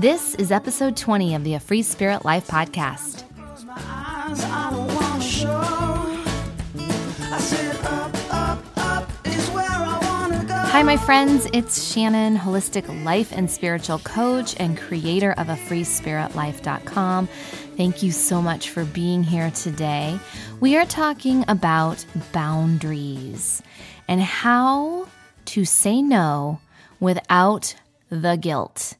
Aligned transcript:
This 0.00 0.34
is 0.36 0.50
episode 0.50 0.96
20 0.96 1.34
of 1.34 1.44
the 1.44 1.52
A 1.52 1.60
Free 1.60 1.82
Spirit 1.82 2.24
Life 2.24 2.48
podcast. 2.48 3.22
Hi, 10.70 10.82
my 10.82 10.96
friends. 10.96 11.46
It's 11.52 11.92
Shannon, 11.92 12.34
holistic 12.34 13.04
life 13.04 13.30
and 13.30 13.50
spiritual 13.50 13.98
coach 13.98 14.56
and 14.58 14.78
creator 14.78 15.34
of 15.36 15.50
a 15.50 15.56
free 15.56 15.84
spirit 15.84 16.30
freespiritlife.com. 16.30 17.26
Thank 17.76 18.02
you 18.02 18.10
so 18.10 18.40
much 18.40 18.70
for 18.70 18.86
being 18.86 19.22
here 19.22 19.50
today. 19.50 20.18
We 20.60 20.78
are 20.78 20.86
talking 20.86 21.44
about 21.46 22.02
boundaries 22.32 23.62
and 24.08 24.22
how 24.22 25.08
to 25.44 25.66
say 25.66 26.00
no 26.00 26.58
without 27.00 27.74
the 28.08 28.36
guilt. 28.36 28.96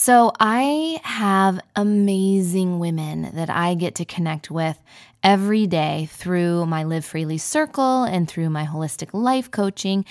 So, 0.00 0.30
I 0.38 1.00
have 1.02 1.58
amazing 1.74 2.78
women 2.78 3.30
that 3.34 3.50
I 3.50 3.74
get 3.74 3.96
to 3.96 4.04
connect 4.04 4.48
with 4.48 4.80
every 5.24 5.66
day 5.66 6.08
through 6.12 6.66
my 6.66 6.84
Live 6.84 7.04
Freely 7.04 7.36
Circle 7.36 8.04
and 8.04 8.28
through 8.28 8.48
my 8.48 8.64
holistic 8.64 9.08
life 9.12 9.50
coaching. 9.50 10.04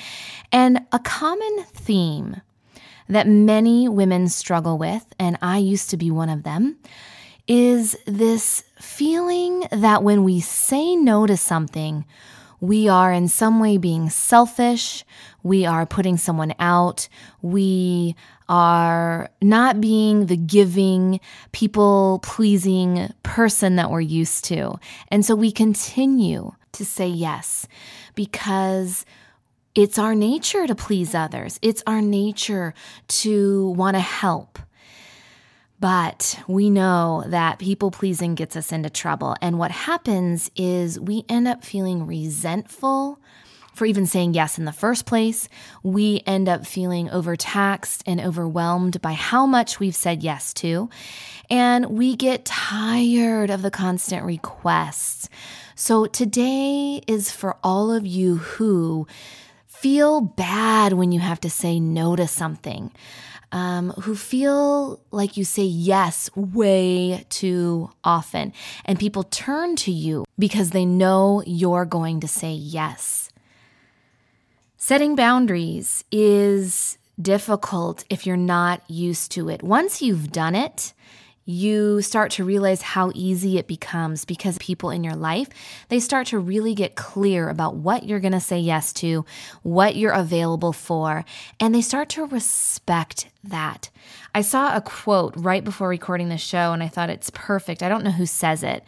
And 0.51 0.85
a 0.91 0.99
common 0.99 1.63
theme 1.71 2.41
that 3.07 3.27
many 3.27 3.87
women 3.87 4.27
struggle 4.27 4.77
with, 4.77 5.05
and 5.17 5.37
I 5.41 5.59
used 5.59 5.89
to 5.91 5.97
be 5.97 6.11
one 6.11 6.29
of 6.29 6.43
them, 6.43 6.75
is 7.47 7.95
this 8.05 8.65
feeling 8.81 9.69
that 9.71 10.03
when 10.03 10.25
we 10.25 10.41
say 10.41 10.97
no 10.97 11.25
to 11.25 11.37
something, 11.37 12.03
we 12.59 12.87
are 12.87 13.11
in 13.11 13.27
some 13.27 13.59
way 13.59 13.77
being 13.77 14.09
selfish, 14.09 15.05
we 15.43 15.65
are 15.65 15.85
putting 15.85 16.17
someone 16.17 16.53
out, 16.59 17.07
we 17.41 18.15
are 18.49 19.29
not 19.41 19.81
being 19.81 20.27
the 20.27 20.37
giving, 20.37 21.19
people 21.51 22.19
pleasing 22.23 23.13
person 23.23 23.75
that 23.75 23.91
we're 23.91 24.01
used 24.01 24.45
to. 24.45 24.79
And 25.09 25.25
so 25.25 25.35
we 25.35 25.51
continue 25.51 26.53
to 26.73 26.85
say 26.85 27.07
yes 27.07 27.67
because 28.15 29.05
it's 29.75 29.99
our 29.99 30.15
nature 30.15 30.65
to 30.65 30.75
please 30.75 31.13
others, 31.13 31.59
it's 31.61 31.83
our 31.85 32.01
nature 32.01 32.73
to 33.07 33.69
want 33.71 33.95
to 33.95 34.01
help. 34.01 34.59
But 35.79 36.39
we 36.47 36.69
know 36.69 37.23
that 37.27 37.59
people 37.59 37.91
pleasing 37.91 38.35
gets 38.35 38.55
us 38.55 38.71
into 38.71 38.89
trouble. 38.89 39.35
And 39.41 39.59
what 39.59 39.71
happens 39.71 40.49
is 40.55 40.99
we 40.99 41.23
end 41.29 41.47
up 41.47 41.63
feeling 41.63 42.07
resentful 42.07 43.19
for 43.77 43.85
even 43.85 44.07
saying 44.07 44.33
yes 44.33 44.57
in 44.57 44.65
the 44.65 44.71
first 44.71 45.05
place. 45.05 45.47
We 45.83 46.23
end 46.25 46.49
up 46.49 46.65
feeling 46.65 47.11
overtaxed 47.11 48.01
and 48.07 48.19
overwhelmed 48.19 48.99
by 49.03 49.13
how 49.13 49.45
much 49.45 49.79
we've 49.79 49.95
said 49.95 50.23
yes 50.23 50.51
to. 50.55 50.89
And 51.47 51.85
we 51.85 52.15
get 52.15 52.43
tired 52.43 53.51
of 53.51 53.61
the 53.61 53.69
constant 53.69 54.25
requests. 54.25 55.29
So 55.75 56.07
today 56.07 57.03
is 57.05 57.31
for 57.31 57.55
all 57.63 57.91
of 57.91 58.03
you 58.03 58.37
who 58.37 59.05
feel 59.79 60.21
bad 60.21 60.93
when 60.93 61.11
you 61.11 61.19
have 61.19 61.39
to 61.41 61.49
say 61.49 61.79
no 61.79 62.15
to 62.15 62.27
something 62.27 62.91
um, 63.51 63.91
who 63.91 64.15
feel 64.15 64.99
like 65.11 65.37
you 65.37 65.43
say 65.43 65.63
yes 65.63 66.29
way 66.35 67.25
too 67.29 67.89
often. 68.03 68.53
And 68.85 68.99
people 68.99 69.23
turn 69.23 69.75
to 69.77 69.91
you 69.91 70.25
because 70.37 70.71
they 70.71 70.85
know 70.85 71.43
you're 71.45 71.85
going 71.85 72.19
to 72.21 72.27
say 72.27 72.51
yes. 72.51 73.29
Setting 74.77 75.15
boundaries 75.15 76.03
is 76.11 76.97
difficult 77.19 78.03
if 78.09 78.25
you're 78.25 78.37
not 78.37 78.81
used 78.89 79.31
to 79.33 79.49
it. 79.49 79.63
Once 79.63 80.01
you've 80.01 80.31
done 80.31 80.55
it, 80.55 80.93
you 81.49 82.01
start 82.01 82.29
to 82.29 82.43
realize 82.43 82.81
how 82.81 83.09
easy 83.15 83.57
it 83.57 83.67
becomes 83.67 84.25
because 84.25 84.57
people 84.57 84.89
in 84.89 85.01
your 85.01 85.15
life 85.15 85.47
they 85.87 85.97
start 85.97 86.27
to 86.27 86.37
really 86.37 86.75
get 86.75 86.97
clear 86.97 87.47
about 87.47 87.73
what 87.73 88.03
you're 88.03 88.19
going 88.19 88.33
to 88.33 88.39
say 88.39 88.59
yes 88.59 88.91
to 88.91 89.23
what 89.63 89.95
you're 89.95 90.11
available 90.11 90.73
for 90.73 91.23
and 91.57 91.73
they 91.73 91.81
start 91.81 92.09
to 92.09 92.25
respect 92.25 93.29
that. 93.45 93.89
I 94.35 94.41
saw 94.41 94.75
a 94.75 94.81
quote 94.81 95.33
right 95.37 95.63
before 95.63 95.87
recording 95.87 96.27
the 96.27 96.37
show 96.37 96.73
and 96.73 96.83
i 96.83 96.89
thought 96.89 97.09
it's 97.09 97.31
perfect. 97.33 97.81
I 97.81 97.87
don't 97.87 98.03
know 98.03 98.11
who 98.11 98.25
says 98.25 98.61
it 98.61 98.83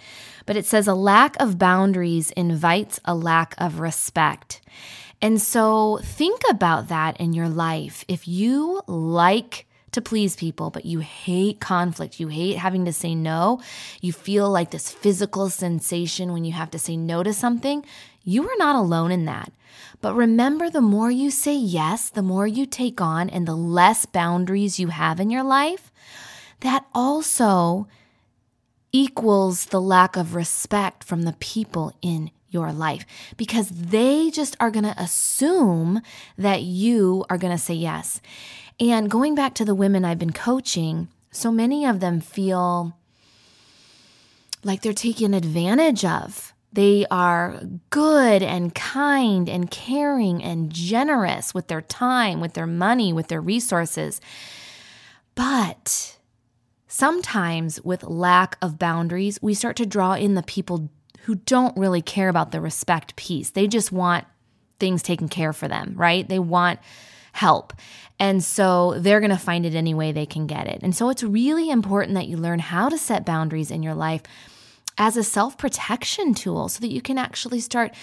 but 0.46 0.58
it 0.58 0.66
says 0.66 0.86
a 0.86 0.94
lack 0.94 1.40
of 1.40 1.58
boundaries 1.58 2.32
invites 2.32 3.00
a 3.06 3.16
lack 3.16 3.56
of 3.58 3.80
respect. 3.80 4.60
And 5.22 5.42
so 5.42 6.00
think 6.04 6.42
about 6.50 6.90
that 6.90 7.22
in 7.22 7.32
your 7.32 7.48
life. 7.48 8.04
If 8.10 8.28
you 8.28 8.82
like 8.88 9.66
to 9.92 10.02
please 10.02 10.36
people, 10.36 10.70
but 10.70 10.86
you 10.86 11.00
hate 11.00 11.60
conflict. 11.60 12.20
You 12.20 12.28
hate 12.28 12.58
having 12.58 12.86
to 12.86 12.94
say 12.94 13.16
no. 13.16 13.62
You 14.02 14.14
feel 14.14 14.50
like 14.50 14.72
this 14.72 14.92
physical 14.92 15.50
sensation 15.50 16.32
when 16.34 16.46
you 16.46 16.54
have 16.54 16.72
to 16.72 16.80
say 16.80 16.98
no 16.98 17.24
to 17.24 17.34
something. 17.34 17.86
You 18.24 18.44
are 18.44 18.58
not 18.58 18.76
alone 18.76 19.12
in 19.12 19.26
that. 19.26 19.52
But 20.02 20.16
remember, 20.16 20.70
the 20.70 20.82
more 20.82 21.12
you 21.12 21.32
say 21.32 21.56
yes, 21.56 22.10
the 22.10 22.22
more 22.22 22.48
you 22.48 22.66
take 22.66 23.02
on, 23.02 23.30
and 23.30 23.48
the 23.48 23.56
less 23.56 24.06
boundaries 24.06 24.80
you 24.80 24.88
have 24.88 25.20
in 25.20 25.30
your 25.30 25.44
life, 25.44 25.92
that 26.62 26.86
also 26.94 27.88
equals 28.92 29.66
the 29.66 29.82
lack 29.82 30.16
of 30.16 30.36
respect 30.36 31.04
from 31.04 31.24
the 31.24 31.34
people 31.34 31.94
in 32.02 32.32
your 32.50 32.72
life 32.74 33.06
because 33.38 33.70
they 33.70 34.32
just 34.32 34.58
are 34.60 34.72
going 34.72 34.84
to 34.84 35.02
assume 35.02 36.02
that 36.38 36.64
you 36.64 37.24
are 37.30 37.38
going 37.38 37.56
to 37.56 37.64
say 37.64 37.76
yes. 37.76 38.22
And 38.80 39.10
going 39.12 39.36
back 39.36 39.56
to 39.56 39.66
the 39.66 39.76
women 39.76 40.06
I've 40.06 40.20
been 40.20 40.34
coaching, 40.34 41.10
so 41.32 41.52
many 41.52 41.86
of 41.86 42.00
them 42.00 42.22
feel 42.22 42.98
like 44.64 44.82
they're 44.82 44.94
taken 44.94 45.34
advantage 45.34 46.06
of. 46.06 46.54
They 46.72 47.06
are 47.10 47.62
good 47.90 48.44
and 48.44 48.74
kind 48.76 49.50
and 49.50 49.72
caring 49.72 50.44
and 50.44 50.72
generous 50.72 51.54
with 51.54 51.68
their 51.68 51.82
time, 51.82 52.40
with 52.40 52.54
their 52.54 52.68
money, 52.68 53.12
with 53.12 53.28
their 53.28 53.42
resources. 53.42 54.22
But 55.34 56.18
sometimes, 56.88 57.82
with 57.82 58.04
lack 58.04 58.58
of 58.62 58.78
boundaries, 58.78 59.40
we 59.42 59.56
start 59.56 59.78
to 59.78 59.86
draw 59.86 60.14
in 60.14 60.36
the 60.36 60.44
people 60.44 60.90
who 61.22 61.36
don't 61.36 61.76
really 61.76 62.02
care 62.02 62.30
about 62.30 62.52
the 62.52 62.62
respect 62.62 63.16
piece. 63.16 63.50
They 63.50 63.68
just 63.68 63.92
want 63.92 64.26
things 64.80 65.02
taken 65.02 65.28
care 65.28 65.54
for 65.54 65.68
them, 65.68 65.94
right? 65.98 66.28
They 66.28 66.40
want 66.40 66.80
help. 67.32 67.74
And 68.20 68.44
so 68.44 68.96
they're 69.00 69.22
going 69.22 69.30
to 69.30 69.38
find 69.38 69.66
it 69.66 69.76
any 69.76 69.94
way 69.94 70.12
they 70.12 70.26
can 70.26 70.46
get 70.46 70.68
it. 70.68 70.80
And 70.84 70.96
so 70.96 71.10
it's 71.10 71.24
really 71.24 71.70
important 71.70 72.16
that 72.16 72.28
you 72.28 72.38
learn 72.38 72.60
how 72.60 72.90
to 72.90 72.98
set 72.98 73.26
boundaries 73.26 73.72
in 73.72 73.82
your 73.82 73.96
life 73.96 74.24
as 75.00 75.16
a 75.16 75.24
self 75.24 75.58
protection 75.58 76.36
tool 76.36 76.70
so 76.70 76.82
that 76.82 76.92
you 76.92 77.02
can 77.02 77.18
actually 77.18 77.62
start 77.62 77.94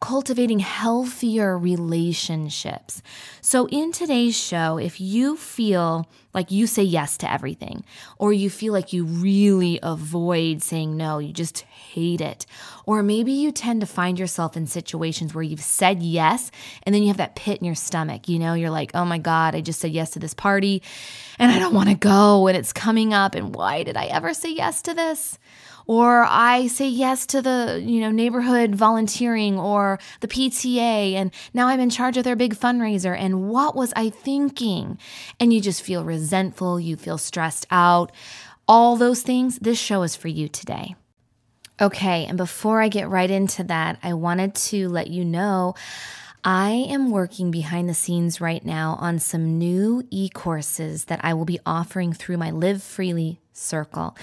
cultivating 0.00 0.58
healthier 0.58 1.56
relationships. 1.58 3.02
So, 3.40 3.66
in 3.68 3.92
today's 3.92 4.36
show, 4.36 4.78
if 4.78 5.00
you 5.00 5.36
feel 5.36 6.08
like 6.34 6.50
you 6.50 6.66
say 6.66 6.82
yes 6.82 7.16
to 7.18 7.32
everything, 7.32 7.84
or 8.18 8.32
you 8.32 8.50
feel 8.50 8.72
like 8.72 8.92
you 8.92 9.04
really 9.04 9.78
avoid 9.82 10.62
saying 10.62 10.96
no, 10.96 11.18
you 11.18 11.32
just 11.32 11.60
hate 11.60 12.20
it, 12.20 12.44
or 12.84 13.02
maybe 13.02 13.32
you 13.32 13.52
tend 13.52 13.80
to 13.80 13.86
find 13.86 14.18
yourself 14.18 14.56
in 14.56 14.66
situations 14.66 15.34
where 15.34 15.44
you've 15.44 15.60
said 15.60 16.02
yes 16.02 16.50
and 16.82 16.94
then 16.94 17.02
you 17.02 17.08
have 17.08 17.16
that 17.16 17.36
pit 17.36 17.58
in 17.58 17.64
your 17.64 17.74
stomach, 17.74 18.28
you 18.28 18.38
know, 18.38 18.54
you're 18.54 18.70
like, 18.70 18.90
oh 18.94 19.04
my 19.04 19.18
God, 19.18 19.54
I 19.54 19.60
just 19.60 19.80
said 19.80 19.92
yes 19.92 20.10
to 20.10 20.18
this 20.18 20.34
party 20.34 20.82
and 21.38 21.50
I 21.52 21.58
don't 21.58 21.74
want 21.74 21.88
to 21.88 21.94
go 21.94 22.46
and 22.48 22.56
it's 22.56 22.72
coming 22.72 23.14
up, 23.14 23.34
and 23.34 23.54
why 23.54 23.82
did 23.82 23.96
I 23.96 24.06
ever 24.06 24.34
say 24.34 24.52
yes 24.52 24.82
to 24.82 24.94
this? 24.94 25.38
Or 25.86 26.24
I 26.28 26.66
say 26.66 26.88
yes 26.88 27.26
to 27.26 27.40
the, 27.40 27.82
you 27.84 28.00
know, 28.00 28.10
neighborhood 28.10 28.74
volunteering 28.74 29.58
or 29.58 29.98
the 30.20 30.28
PTA 30.28 31.14
and 31.14 31.30
now 31.54 31.68
I'm 31.68 31.80
in 31.80 31.90
charge 31.90 32.16
of 32.16 32.24
their 32.24 32.36
big 32.36 32.54
fundraiser 32.56 33.16
and 33.16 33.48
what 33.48 33.76
was 33.76 33.92
I 33.94 34.10
thinking? 34.10 34.98
And 35.38 35.52
you 35.52 35.60
just 35.60 35.82
feel 35.82 36.04
resentful, 36.04 36.80
you 36.80 36.96
feel 36.96 37.18
stressed 37.18 37.66
out. 37.70 38.12
All 38.68 38.96
those 38.96 39.22
things, 39.22 39.58
this 39.60 39.78
show 39.78 40.02
is 40.02 40.16
for 40.16 40.28
you 40.28 40.48
today. 40.48 40.96
Okay, 41.80 42.24
and 42.24 42.38
before 42.38 42.80
I 42.80 42.88
get 42.88 43.10
right 43.10 43.30
into 43.30 43.62
that, 43.64 43.98
I 44.02 44.14
wanted 44.14 44.54
to 44.54 44.88
let 44.88 45.08
you 45.08 45.24
know 45.24 45.74
I 46.42 46.70
am 46.70 47.10
working 47.10 47.50
behind 47.50 47.88
the 47.88 47.94
scenes 47.94 48.40
right 48.40 48.64
now 48.64 48.96
on 49.00 49.18
some 49.18 49.58
new 49.58 50.06
e 50.10 50.28
courses 50.28 51.04
that 51.06 51.20
I 51.22 51.34
will 51.34 51.44
be 51.44 51.60
offering 51.66 52.12
through 52.12 52.38
my 52.38 52.50
Live 52.50 52.82
Freely 52.82 53.40
circle. 53.56 54.16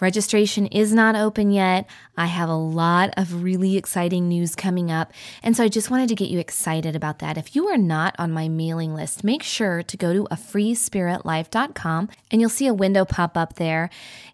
Registration 0.00 0.66
is 0.66 0.94
not 0.94 1.14
open 1.14 1.50
yet. 1.50 1.86
I 2.16 2.26
have 2.26 2.48
a 2.48 2.54
lot 2.54 3.10
of 3.16 3.42
really 3.42 3.76
exciting 3.76 4.28
news 4.28 4.54
coming 4.54 4.90
up. 4.90 5.12
And 5.42 5.56
so 5.56 5.64
I 5.64 5.68
just 5.68 5.90
wanted 5.90 6.08
to 6.08 6.14
get 6.14 6.30
you 6.30 6.38
excited 6.38 6.96
about 6.96 7.18
that. 7.18 7.36
If 7.36 7.54
you 7.54 7.68
are 7.68 7.76
not 7.76 8.14
on 8.18 8.32
my 8.32 8.48
mailing 8.48 8.94
list, 8.94 9.22
make 9.24 9.42
sure 9.42 9.82
to 9.82 9.96
go 9.96 10.12
to 10.14 10.26
a 10.30 10.36
freespiritlife.com 10.36 12.08
and 12.30 12.40
you'll 12.40 12.50
see 12.50 12.66
a 12.66 12.74
window 12.74 13.04
pop 13.04 13.36
up 13.36 13.56
there. 13.56 13.90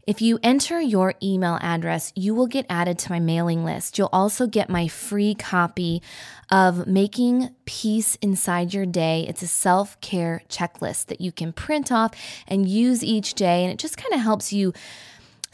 If 0.06 0.22
you 0.22 0.38
enter 0.42 0.80
your 0.80 1.14
email 1.20 1.58
address, 1.60 2.12
you 2.14 2.32
will 2.34 2.46
get 2.46 2.66
added 2.70 2.98
to 3.00 3.10
my 3.10 3.18
mailing 3.18 3.64
list. 3.64 3.98
You'll 3.98 4.08
also 4.12 4.46
get 4.46 4.70
my 4.70 4.86
free 4.86 5.34
copy 5.34 6.00
of 6.48 6.86
Making 6.86 7.50
peace 7.66 8.16
inside 8.22 8.72
your 8.72 8.86
day. 8.86 9.26
It's 9.28 9.42
a 9.42 9.46
self 9.46 10.00
care 10.00 10.42
checklist 10.48 11.06
that 11.06 11.20
you 11.20 11.30
can 11.30 11.52
print 11.52 11.92
off 11.92 12.12
and 12.48 12.68
use 12.68 13.04
each 13.04 13.34
day. 13.34 13.64
And 13.64 13.72
it 13.72 13.78
just 13.78 13.96
kind 13.98 14.14
of 14.14 14.20
helps 14.20 14.52
you 14.52 14.72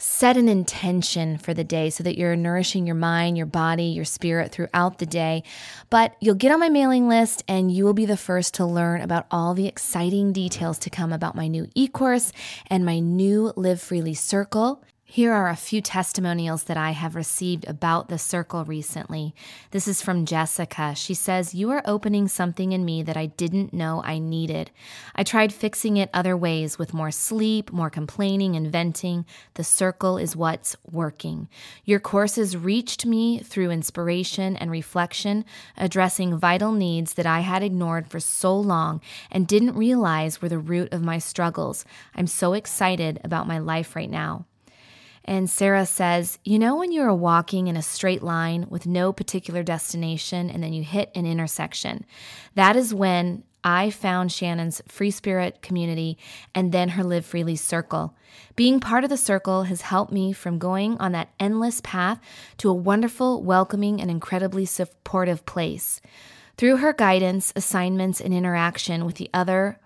set 0.03 0.35
an 0.35 0.49
intention 0.49 1.37
for 1.37 1.53
the 1.53 1.63
day 1.63 1.89
so 1.89 2.03
that 2.03 2.17
you're 2.17 2.35
nourishing 2.35 2.85
your 2.85 2.95
mind, 2.95 3.37
your 3.37 3.45
body, 3.45 3.85
your 3.85 4.03
spirit 4.03 4.51
throughout 4.51 4.97
the 4.97 5.05
day. 5.05 5.43
But 5.89 6.15
you'll 6.19 6.35
get 6.35 6.51
on 6.51 6.59
my 6.59 6.67
mailing 6.67 7.07
list 7.07 7.41
and 7.47 7.71
you 7.71 7.85
will 7.85 7.93
be 7.93 8.05
the 8.05 8.17
first 8.17 8.53
to 8.55 8.65
learn 8.65 9.01
about 9.01 9.27
all 9.31 9.53
the 9.53 9.67
exciting 9.67 10.33
details 10.33 10.77
to 10.79 10.89
come 10.89 11.13
about 11.13 11.35
my 11.35 11.47
new 11.47 11.67
e 11.73 11.87
course 11.87 12.33
and 12.67 12.85
my 12.85 12.99
new 12.99 13.53
Live 13.55 13.81
Freely 13.81 14.13
Circle. 14.13 14.83
Here 15.13 15.31
are 15.31 15.49
a 15.49 15.55
few 15.55 15.79
testimonials 15.79 16.63
that 16.63 16.75
I 16.75 16.89
have 16.89 17.15
received 17.15 17.67
about 17.67 18.09
the 18.09 18.17
circle 18.17 18.65
recently. 18.65 19.35
This 19.69 19.87
is 19.87 20.01
from 20.01 20.25
Jessica. 20.25 20.95
She 20.95 21.13
says, 21.13 21.53
You 21.53 21.69
are 21.69 21.83
opening 21.85 22.27
something 22.27 22.71
in 22.71 22.83
me 22.83 23.03
that 23.03 23.15
I 23.15 23.27
didn't 23.27 23.75
know 23.75 24.01
I 24.03 24.17
needed. 24.17 24.71
I 25.13 25.23
tried 25.23 25.53
fixing 25.53 25.97
it 25.97 26.09
other 26.15 26.35
ways 26.35 26.79
with 26.79 26.95
more 26.95 27.11
sleep, 27.11 27.71
more 27.71 27.91
complaining 27.91 28.55
and 28.55 28.71
venting. 28.71 29.27
The 29.53 29.63
circle 29.63 30.17
is 30.17 30.35
what's 30.35 30.75
working. 30.91 31.47
Your 31.85 31.99
courses 31.99 32.57
reached 32.57 33.05
me 33.05 33.37
through 33.37 33.69
inspiration 33.69 34.57
and 34.57 34.71
reflection, 34.71 35.45
addressing 35.77 36.39
vital 36.39 36.71
needs 36.71 37.13
that 37.13 37.27
I 37.27 37.41
had 37.41 37.61
ignored 37.61 38.07
for 38.07 38.19
so 38.19 38.57
long 38.57 38.99
and 39.29 39.47
didn't 39.47 39.75
realize 39.75 40.41
were 40.41 40.49
the 40.49 40.57
root 40.57 40.91
of 40.91 41.03
my 41.03 41.19
struggles. 41.19 41.85
I'm 42.15 42.25
so 42.25 42.53
excited 42.53 43.21
about 43.23 43.45
my 43.45 43.59
life 43.59 43.95
right 43.95 44.09
now. 44.09 44.47
And 45.25 45.49
Sarah 45.49 45.85
says, 45.85 46.37
You 46.43 46.59
know, 46.59 46.75
when 46.75 46.91
you 46.91 47.01
are 47.01 47.13
walking 47.13 47.67
in 47.67 47.77
a 47.77 47.81
straight 47.81 48.23
line 48.23 48.65
with 48.69 48.85
no 48.85 49.13
particular 49.13 49.63
destination 49.63 50.49
and 50.49 50.61
then 50.61 50.73
you 50.73 50.83
hit 50.83 51.11
an 51.15 51.25
intersection, 51.25 52.05
that 52.55 52.75
is 52.75 52.93
when 52.93 53.43
I 53.63 53.89
found 53.89 54.31
Shannon's 54.31 54.81
Free 54.87 55.11
Spirit 55.11 55.61
community 55.61 56.17
and 56.53 56.71
then 56.71 56.89
her 56.89 57.03
Live 57.03 57.25
Freely 57.25 57.55
circle. 57.55 58.15
Being 58.55 58.79
part 58.79 59.03
of 59.03 59.09
the 59.09 59.17
circle 59.17 59.63
has 59.63 59.81
helped 59.81 60.11
me 60.11 60.33
from 60.33 60.59
going 60.59 60.97
on 60.97 61.13
that 61.13 61.29
endless 61.39 61.79
path 61.81 62.19
to 62.57 62.69
a 62.69 62.73
wonderful, 62.73 63.41
welcoming, 63.41 64.01
and 64.01 64.11
incredibly 64.11 64.65
supportive 64.65 65.45
place. 65.45 66.01
Through 66.57 66.77
her 66.77 66.93
guidance, 66.93 67.53
assignments, 67.55 68.19
and 68.19 68.33
interaction 68.33 69.05
with 69.05 69.15
the 69.15 69.29
other 69.33 69.79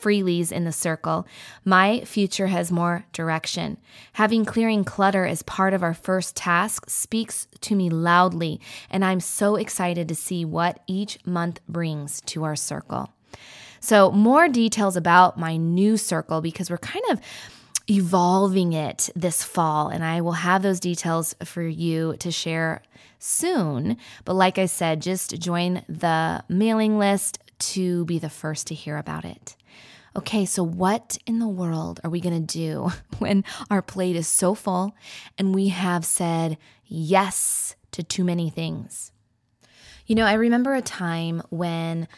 freelies 0.00 0.52
in 0.52 0.64
the 0.64 0.72
circle, 0.72 1.26
my 1.64 2.00
future 2.00 2.48
has 2.48 2.72
more 2.72 3.04
direction. 3.12 3.78
Having 4.14 4.44
clearing 4.44 4.84
clutter 4.84 5.26
as 5.26 5.42
part 5.42 5.74
of 5.74 5.82
our 5.82 5.94
first 5.94 6.36
task 6.36 6.88
speaks 6.88 7.48
to 7.60 7.74
me 7.74 7.90
loudly, 7.90 8.60
and 8.90 9.04
I'm 9.04 9.20
so 9.20 9.56
excited 9.56 10.08
to 10.08 10.14
see 10.14 10.44
what 10.44 10.80
each 10.86 11.18
month 11.24 11.60
brings 11.68 12.20
to 12.22 12.44
our 12.44 12.56
circle. 12.56 13.10
So, 13.80 14.10
more 14.10 14.48
details 14.48 14.96
about 14.96 15.38
my 15.38 15.56
new 15.56 15.96
circle 15.96 16.42
because 16.42 16.70
we're 16.70 16.78
kind 16.78 17.04
of 17.10 17.20
evolving 17.88 18.72
it 18.72 19.08
this 19.16 19.42
fall, 19.42 19.88
and 19.88 20.04
I 20.04 20.20
will 20.20 20.32
have 20.32 20.62
those 20.62 20.80
details 20.80 21.34
for 21.44 21.62
you 21.62 22.16
to 22.18 22.30
share 22.30 22.82
soon. 23.18 23.96
But 24.24 24.34
like 24.34 24.58
I 24.58 24.66
said, 24.66 25.02
just 25.02 25.38
join 25.40 25.82
the 25.88 26.44
mailing 26.48 26.98
list 26.98 27.38
to 27.58 28.04
be 28.04 28.18
the 28.18 28.30
first 28.30 28.66
to 28.68 28.74
hear 28.74 28.96
about 28.96 29.24
it 29.24 29.56
okay, 30.16 30.44
so 30.44 30.62
what 30.62 31.18
in 31.26 31.38
the 31.38 31.48
world 31.48 32.00
are 32.02 32.10
we 32.10 32.20
going 32.20 32.46
to 32.46 32.58
do 32.58 32.90
when 33.18 33.44
our 33.70 33.82
plate 33.82 34.16
is 34.16 34.28
so 34.28 34.54
full 34.54 34.94
and 35.38 35.54
we 35.54 35.68
have 35.68 36.04
said 36.04 36.58
yes 36.86 37.76
to 37.92 38.02
too 38.02 38.24
many 38.24 38.50
things? 38.50 39.12
You 40.06 40.16
know, 40.16 40.24
I 40.24 40.32
remember 40.32 40.74
a 40.74 40.82
time 40.82 41.42
when 41.50 42.08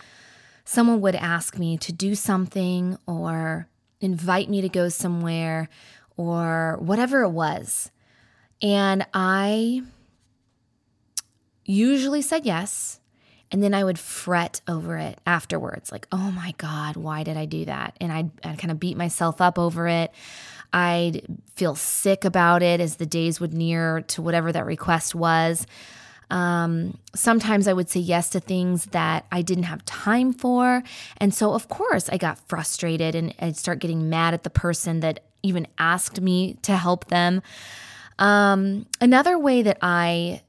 someone 0.65 1.01
would 1.03 1.15
ask 1.15 1.59
me 1.59 1.77
to 1.79 1.93
do 1.93 2.15
something 2.15 2.97
or 3.07 3.69
invite 4.01 4.49
me 4.49 4.63
to 4.63 4.69
go 4.69 4.89
somewhere 4.89 5.69
or 6.17 6.79
whatever 6.81 7.23
it 7.23 7.31
was. 7.31 7.91
And 8.63 9.07
I 9.13 9.83
usually 11.65 12.23
said 12.23 12.47
yes 12.47 13.01
and 13.53 13.63
then 13.63 13.75
I 13.75 13.85
would 13.85 13.99
fret 13.99 14.63
over 14.67 14.97
it 14.97 15.21
afterwards, 15.27 15.93
like, 15.93 16.09
oh 16.11 16.31
my 16.33 16.55
God, 16.57 16.97
why 16.97 17.23
did 17.23 17.37
I 17.37 17.45
do 17.45 17.67
that? 17.67 17.95
And 18.01 18.11
I'd, 18.11 18.31
I'd 18.43 18.59
kind 18.59 18.71
of 18.71 18.81
beat 18.81 18.97
myself 18.97 19.43
up 19.43 19.59
over 19.59 19.87
it. 19.87 20.11
I'd 20.73 21.27
feel 21.55 21.75
sick 21.75 22.25
about 22.25 22.63
it 22.63 22.81
as 22.81 22.97
the 22.97 23.05
days 23.05 23.41
would 23.41 23.53
near 23.53 24.01
to 24.09 24.23
whatever 24.23 24.53
that 24.53 24.65
request 24.65 25.15
was. 25.15 25.67
Um, 26.31 26.97
sometimes 27.15 27.69
I 27.69 27.75
would 27.75 27.91
say 27.91 28.01
yes 28.01 28.31
to 28.31 28.41
things 28.41 28.87
that 28.87 29.27
I 29.31 29.43
didn't 29.43 29.65
have 29.65 29.85
time 29.85 30.33
for. 30.33 30.83
And 31.19 31.35
so, 31.35 31.53
of 31.53 31.69
course, 31.69 32.09
I 32.09 32.17
got 32.17 32.39
frustrated 32.49 33.15
and 33.15 33.35
I'd 33.39 33.59
start 33.59 33.81
getting 33.81 34.09
mad 34.09 34.33
at 34.33 34.45
the 34.45 34.51
person 34.51 35.01
that 35.01 35.25
even 35.43 35.67
asked 35.77 36.23
me 36.23 36.55
to 36.63 36.75
help 36.75 37.09
them. 37.09 37.43
Um, 38.19 38.87
another 38.99 39.39
way 39.39 39.61
that 39.61 39.77
I 39.83 40.41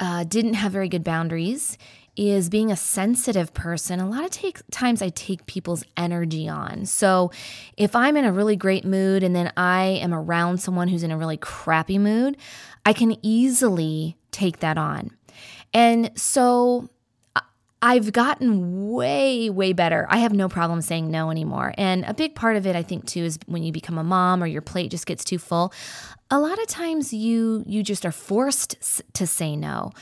uh, 0.00 0.24
didn't 0.24 0.54
have 0.54 0.72
very 0.72 0.88
good 0.88 1.04
boundaries 1.04 1.78
is 2.16 2.48
being 2.48 2.70
a 2.70 2.76
sensitive 2.76 3.52
person. 3.54 4.00
A 4.00 4.08
lot 4.08 4.24
of 4.24 4.30
take, 4.30 4.58
times 4.70 5.02
I 5.02 5.10
take 5.10 5.46
people's 5.46 5.84
energy 5.96 6.48
on. 6.48 6.86
So 6.86 7.30
if 7.76 7.94
I'm 7.94 8.16
in 8.16 8.24
a 8.24 8.32
really 8.32 8.56
great 8.56 8.84
mood 8.84 9.22
and 9.22 9.34
then 9.34 9.52
I 9.56 10.00
am 10.02 10.14
around 10.14 10.58
someone 10.58 10.88
who's 10.88 11.02
in 11.02 11.10
a 11.10 11.18
really 11.18 11.36
crappy 11.36 11.98
mood, 11.98 12.36
I 12.84 12.92
can 12.92 13.16
easily 13.24 14.16
take 14.30 14.60
that 14.60 14.78
on. 14.78 15.10
And 15.74 16.10
so 16.18 16.88
I've 17.82 18.12
gotten 18.12 18.90
way, 18.90 19.50
way 19.50 19.72
better. 19.72 20.06
I 20.08 20.18
have 20.18 20.32
no 20.32 20.48
problem 20.48 20.80
saying 20.80 21.10
no 21.10 21.30
anymore. 21.30 21.74
And 21.76 22.04
a 22.04 22.14
big 22.14 22.34
part 22.34 22.56
of 22.56 22.66
it, 22.66 22.74
I 22.74 22.82
think, 22.82 23.06
too, 23.06 23.22
is 23.22 23.38
when 23.46 23.62
you 23.62 23.70
become 23.70 23.98
a 23.98 24.04
mom 24.04 24.42
or 24.42 24.46
your 24.46 24.62
plate 24.62 24.90
just 24.90 25.06
gets 25.06 25.22
too 25.24 25.38
full. 25.38 25.72
A 26.30 26.40
lot 26.40 26.60
of 26.60 26.66
times 26.66 27.12
you 27.12 27.62
you 27.66 27.82
just 27.82 28.04
are 28.06 28.12
forced 28.12 28.76
to 29.12 29.26
say 29.26 29.54
no. 29.54 29.92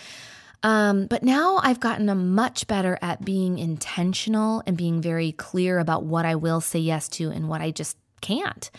Um, 0.65 1.07
but 1.07 1.23
now 1.23 1.61
I've 1.63 1.79
gotten 1.79 2.09
a 2.09 2.15
much 2.15 2.67
better 2.67 2.99
at 3.03 3.25
being 3.25 3.59
intentional 3.59 4.63
and 4.67 4.77
being 4.77 5.03
very 5.03 5.31
clear 5.33 5.79
about 5.79 6.05
what 6.05 6.25
I 6.25 6.35
will 6.37 6.63
say 6.63 6.79
yes 6.79 7.09
to 7.11 7.31
and 7.31 7.49
what 7.51 7.61
I 7.61 7.71
just 7.71 7.99
can't. 8.23 8.71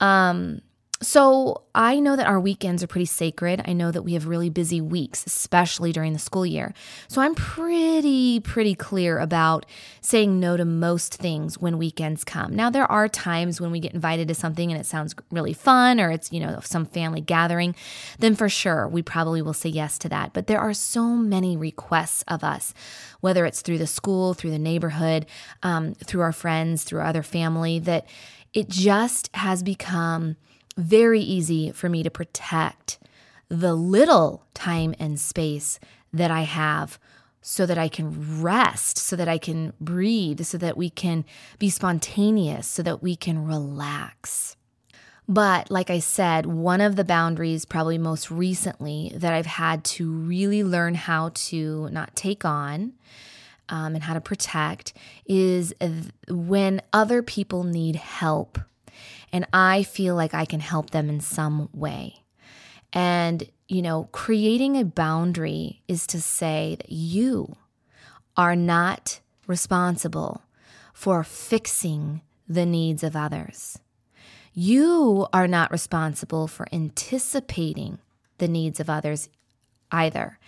Um, 0.00 0.60
so 1.04 1.62
I 1.74 2.00
know 2.00 2.16
that 2.16 2.26
our 2.26 2.40
weekends 2.40 2.82
are 2.82 2.86
pretty 2.86 3.06
sacred. 3.06 3.62
I 3.66 3.72
know 3.72 3.90
that 3.90 4.02
we 4.02 4.14
have 4.14 4.26
really 4.26 4.50
busy 4.50 4.80
weeks, 4.80 5.24
especially 5.26 5.92
during 5.92 6.12
the 6.12 6.18
school 6.18 6.46
year. 6.46 6.72
So 7.08 7.20
I'm 7.20 7.34
pretty, 7.34 8.40
pretty 8.40 8.74
clear 8.74 9.18
about 9.18 9.66
saying 10.00 10.40
no 10.40 10.56
to 10.56 10.64
most 10.64 11.14
things 11.14 11.58
when 11.58 11.78
weekends 11.78 12.24
come. 12.24 12.54
Now, 12.54 12.70
there 12.70 12.90
are 12.90 13.08
times 13.08 13.60
when 13.60 13.70
we 13.70 13.80
get 13.80 13.94
invited 13.94 14.28
to 14.28 14.34
something 14.34 14.70
and 14.70 14.80
it 14.80 14.86
sounds 14.86 15.14
really 15.30 15.52
fun 15.52 16.00
or 16.00 16.10
it's, 16.10 16.32
you 16.32 16.40
know, 16.40 16.60
some 16.62 16.86
family 16.86 17.20
gathering, 17.20 17.74
then 18.18 18.34
for 18.34 18.48
sure 18.48 18.88
we 18.88 19.02
probably 19.02 19.42
will 19.42 19.52
say 19.52 19.68
yes 19.68 19.98
to 19.98 20.08
that. 20.08 20.32
But 20.32 20.46
there 20.46 20.60
are 20.60 20.74
so 20.74 21.08
many 21.08 21.56
requests 21.56 22.24
of 22.28 22.44
us, 22.44 22.72
whether 23.20 23.44
it's 23.44 23.62
through 23.62 23.78
the 23.78 23.86
school, 23.86 24.34
through 24.34 24.50
the 24.50 24.58
neighborhood, 24.58 25.26
um, 25.62 25.94
through 25.94 26.22
our 26.22 26.32
friends, 26.32 26.84
through 26.84 27.00
other 27.00 27.22
family, 27.22 27.78
that 27.80 28.06
it 28.52 28.68
just 28.68 29.28
has 29.34 29.62
become 29.62 30.36
very 30.76 31.20
easy 31.20 31.70
for 31.72 31.88
me 31.88 32.02
to 32.02 32.10
protect 32.10 32.98
the 33.48 33.74
little 33.74 34.46
time 34.54 34.94
and 34.98 35.18
space 35.18 35.78
that 36.12 36.30
I 36.30 36.42
have 36.42 36.98
so 37.40 37.66
that 37.66 37.76
I 37.76 37.88
can 37.88 38.42
rest, 38.42 38.96
so 38.96 39.16
that 39.16 39.28
I 39.28 39.36
can 39.36 39.74
breathe, 39.80 40.42
so 40.44 40.56
that 40.58 40.76
we 40.76 40.88
can 40.88 41.24
be 41.58 41.68
spontaneous, 41.68 42.66
so 42.66 42.82
that 42.82 43.02
we 43.02 43.16
can 43.16 43.44
relax. 43.44 44.56
But 45.28 45.70
like 45.70 45.90
I 45.90 45.98
said, 45.98 46.46
one 46.46 46.80
of 46.80 46.96
the 46.96 47.04
boundaries, 47.04 47.64
probably 47.64 47.98
most 47.98 48.30
recently, 48.30 49.12
that 49.14 49.32
I've 49.32 49.46
had 49.46 49.84
to 49.84 50.10
really 50.10 50.64
learn 50.64 50.94
how 50.94 51.32
to 51.34 51.88
not 51.90 52.16
take 52.16 52.44
on 52.44 52.94
um, 53.68 53.94
and 53.94 54.04
how 54.04 54.14
to 54.14 54.20
protect 54.20 54.92
is 55.26 55.72
when 56.28 56.82
other 56.92 57.22
people 57.22 57.64
need 57.64 57.96
help 57.96 58.58
and 59.34 59.48
I 59.52 59.82
feel 59.82 60.14
like 60.14 60.32
I 60.32 60.44
can 60.44 60.60
help 60.60 60.90
them 60.90 61.08
in 61.10 61.18
some 61.18 61.68
way. 61.72 62.22
And, 62.92 63.42
you 63.66 63.82
know, 63.82 64.08
creating 64.12 64.76
a 64.76 64.84
boundary 64.84 65.82
is 65.88 66.06
to 66.06 66.20
say 66.20 66.76
that 66.78 66.92
you 66.92 67.56
are 68.36 68.54
not 68.54 69.18
responsible 69.48 70.42
for 70.92 71.24
fixing 71.24 72.20
the 72.48 72.64
needs 72.64 73.02
of 73.02 73.16
others. 73.16 73.80
You 74.52 75.26
are 75.32 75.48
not 75.48 75.72
responsible 75.72 76.46
for 76.46 76.68
anticipating 76.72 77.98
the 78.38 78.46
needs 78.46 78.78
of 78.78 78.88
others 78.88 79.28
either. 79.90 80.38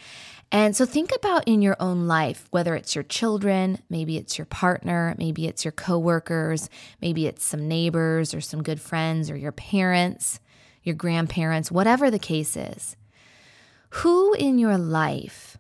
And 0.53 0.77
so 0.77 0.87
think 0.87 1.11
about 1.15 1.47
in 1.47 1.61
your 1.61 1.77
own 1.81 2.07
life, 2.07 2.47
whether 2.51 2.75
it's 2.77 2.95
your 2.95 3.05
children, 3.05 3.81
maybe 3.91 4.17
it's 4.17 4.39
your 4.39 4.45
partner, 4.47 5.15
maybe 5.19 5.47
it's 5.47 5.65
your 5.65 5.73
coworkers, 5.73 6.71
maybe 7.01 7.27
it's 7.27 7.45
some 7.45 7.67
neighbors 7.67 8.33
or 8.33 8.41
some 8.41 8.63
good 8.63 8.81
friends 8.81 9.29
or 9.29 9.37
your 9.37 9.53
parents, 9.53 10.41
your 10.83 10.95
grandparents, 10.95 11.71
whatever 11.71 12.11
the 12.11 12.19
case 12.19 12.57
is. 12.57 12.97
Who 13.91 14.35
in 14.35 14.59
your 14.59 14.79
life 14.79 15.59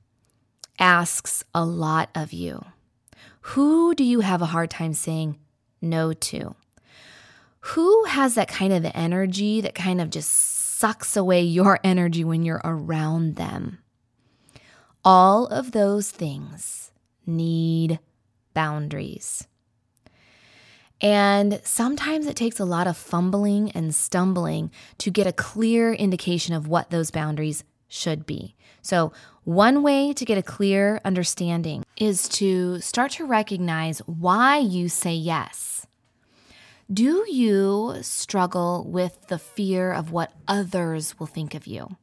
asks 0.78 1.44
a 1.54 1.64
lot 1.64 2.10
of 2.14 2.32
you. 2.32 2.64
Who 3.40 3.94
do 3.94 4.04
you 4.04 4.20
have 4.20 4.42
a 4.42 4.46
hard 4.46 4.70
time 4.70 4.92
saying 4.92 5.38
no 5.80 6.12
to? 6.12 6.54
Who 7.60 8.04
has 8.04 8.34
that 8.34 8.48
kind 8.48 8.72
of 8.72 8.86
energy 8.94 9.60
that 9.60 9.74
kind 9.74 10.00
of 10.00 10.10
just 10.10 10.30
sucks 10.30 11.16
away 11.16 11.42
your 11.42 11.80
energy 11.84 12.24
when 12.24 12.44
you're 12.44 12.60
around 12.64 13.36
them? 13.36 13.78
All 15.06 15.46
of 15.46 15.70
those 15.70 16.10
things 16.10 16.90
need 17.24 18.00
boundaries. 18.54 19.46
And 21.00 21.60
sometimes 21.62 22.26
it 22.26 22.34
takes 22.34 22.58
a 22.58 22.64
lot 22.64 22.88
of 22.88 22.96
fumbling 22.96 23.70
and 23.70 23.94
stumbling 23.94 24.72
to 24.98 25.12
get 25.12 25.28
a 25.28 25.32
clear 25.32 25.92
indication 25.92 26.56
of 26.56 26.66
what 26.66 26.90
those 26.90 27.12
boundaries 27.12 27.62
should 27.86 28.26
be. 28.26 28.56
So, 28.82 29.12
one 29.44 29.84
way 29.84 30.12
to 30.12 30.24
get 30.24 30.38
a 30.38 30.42
clear 30.42 31.00
understanding 31.04 31.84
is 31.96 32.28
to 32.30 32.80
start 32.80 33.12
to 33.12 33.26
recognize 33.26 34.00
why 34.06 34.58
you 34.58 34.88
say 34.88 35.14
yes. 35.14 35.86
Do 36.92 37.24
you 37.28 37.98
struggle 38.00 38.84
with 38.88 39.28
the 39.28 39.38
fear 39.38 39.92
of 39.92 40.10
what 40.10 40.32
others 40.48 41.16
will 41.20 41.28
think 41.28 41.54
of 41.54 41.68
you? 41.68 41.96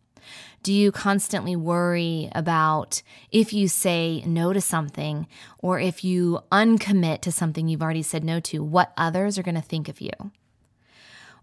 Do 0.62 0.74
you 0.74 0.92
constantly 0.92 1.56
worry 1.56 2.30
about 2.34 3.02
if 3.32 3.52
you 3.52 3.68
say 3.68 4.24
no 4.26 4.54
to 4.54 4.62
something 4.62 5.28
or 5.60 5.80
if 5.80 6.04
you 6.04 6.40
uncommit 6.52 7.22
to 7.22 7.32
something 7.32 7.68
you've 7.68 7.84
already 7.84 8.02
said 8.02 8.24
no 8.24 8.40
to, 8.42 8.64
what 8.64 8.94
others 8.96 9.38
are 9.38 9.44
going 9.44 9.56
to 9.56 9.62
think 9.62 9.90
of 9.90 10.00
you? 10.00 10.12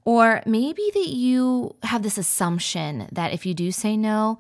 Or 0.05 0.43
maybe 0.47 0.91
that 0.95 1.09
you 1.09 1.77
have 1.83 2.03
this 2.03 2.17
assumption 2.17 3.09
that 3.13 3.35
if 3.35 3.45
you 3.45 3.53
do 3.53 3.71
say 3.71 3.97
no, 3.97 4.39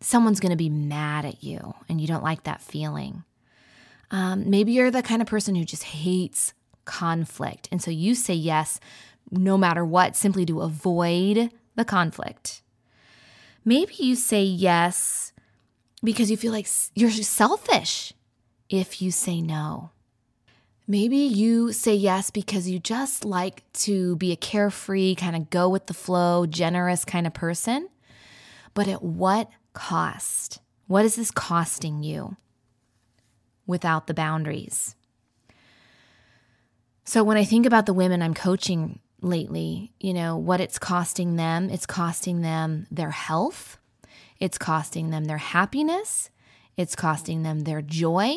someone's 0.00 0.40
going 0.40 0.50
to 0.50 0.56
be 0.56 0.68
mad 0.68 1.24
at 1.24 1.44
you 1.44 1.74
and 1.88 2.00
you 2.00 2.06
don't 2.06 2.24
like 2.24 2.42
that 2.42 2.60
feeling. 2.60 3.22
Um, 4.10 4.50
maybe 4.50 4.72
you're 4.72 4.90
the 4.90 5.02
kind 5.02 5.22
of 5.22 5.28
person 5.28 5.54
who 5.54 5.64
just 5.64 5.84
hates 5.84 6.52
conflict. 6.84 7.68
And 7.70 7.80
so 7.80 7.90
you 7.90 8.14
say 8.14 8.34
yes 8.34 8.80
no 9.30 9.58
matter 9.58 9.84
what, 9.84 10.16
simply 10.16 10.46
to 10.46 10.60
avoid 10.60 11.50
the 11.74 11.84
conflict. 11.84 12.62
Maybe 13.68 13.94
you 13.98 14.14
say 14.14 14.44
yes 14.44 15.32
because 16.00 16.30
you 16.30 16.36
feel 16.36 16.52
like 16.52 16.68
you're 16.94 17.10
selfish 17.10 18.12
if 18.70 19.02
you 19.02 19.10
say 19.10 19.42
no. 19.42 19.90
Maybe 20.86 21.16
you 21.16 21.72
say 21.72 21.92
yes 21.96 22.30
because 22.30 22.70
you 22.70 22.78
just 22.78 23.24
like 23.24 23.64
to 23.72 24.14
be 24.16 24.30
a 24.30 24.36
carefree, 24.36 25.16
kind 25.16 25.34
of 25.34 25.50
go 25.50 25.68
with 25.68 25.86
the 25.86 25.94
flow, 25.94 26.46
generous 26.46 27.04
kind 27.04 27.26
of 27.26 27.34
person. 27.34 27.88
But 28.72 28.86
at 28.86 29.02
what 29.02 29.50
cost? 29.72 30.60
What 30.86 31.04
is 31.04 31.16
this 31.16 31.32
costing 31.32 32.04
you 32.04 32.36
without 33.66 34.06
the 34.06 34.14
boundaries? 34.14 34.94
So, 37.02 37.24
when 37.24 37.36
I 37.36 37.44
think 37.44 37.66
about 37.66 37.86
the 37.86 37.92
women 37.92 38.22
I'm 38.22 38.34
coaching 38.34 39.00
lately, 39.26 39.92
you 40.00 40.14
know, 40.14 40.36
what 40.36 40.60
it's 40.60 40.78
costing 40.78 41.36
them, 41.36 41.68
it's 41.68 41.86
costing 41.86 42.42
them 42.42 42.86
their 42.90 43.10
health, 43.10 43.78
it's 44.38 44.58
costing 44.58 45.10
them 45.10 45.24
their 45.24 45.38
happiness, 45.38 46.30
it's 46.76 46.94
costing 46.94 47.42
them 47.42 47.60
their 47.60 47.82
joy, 47.82 48.36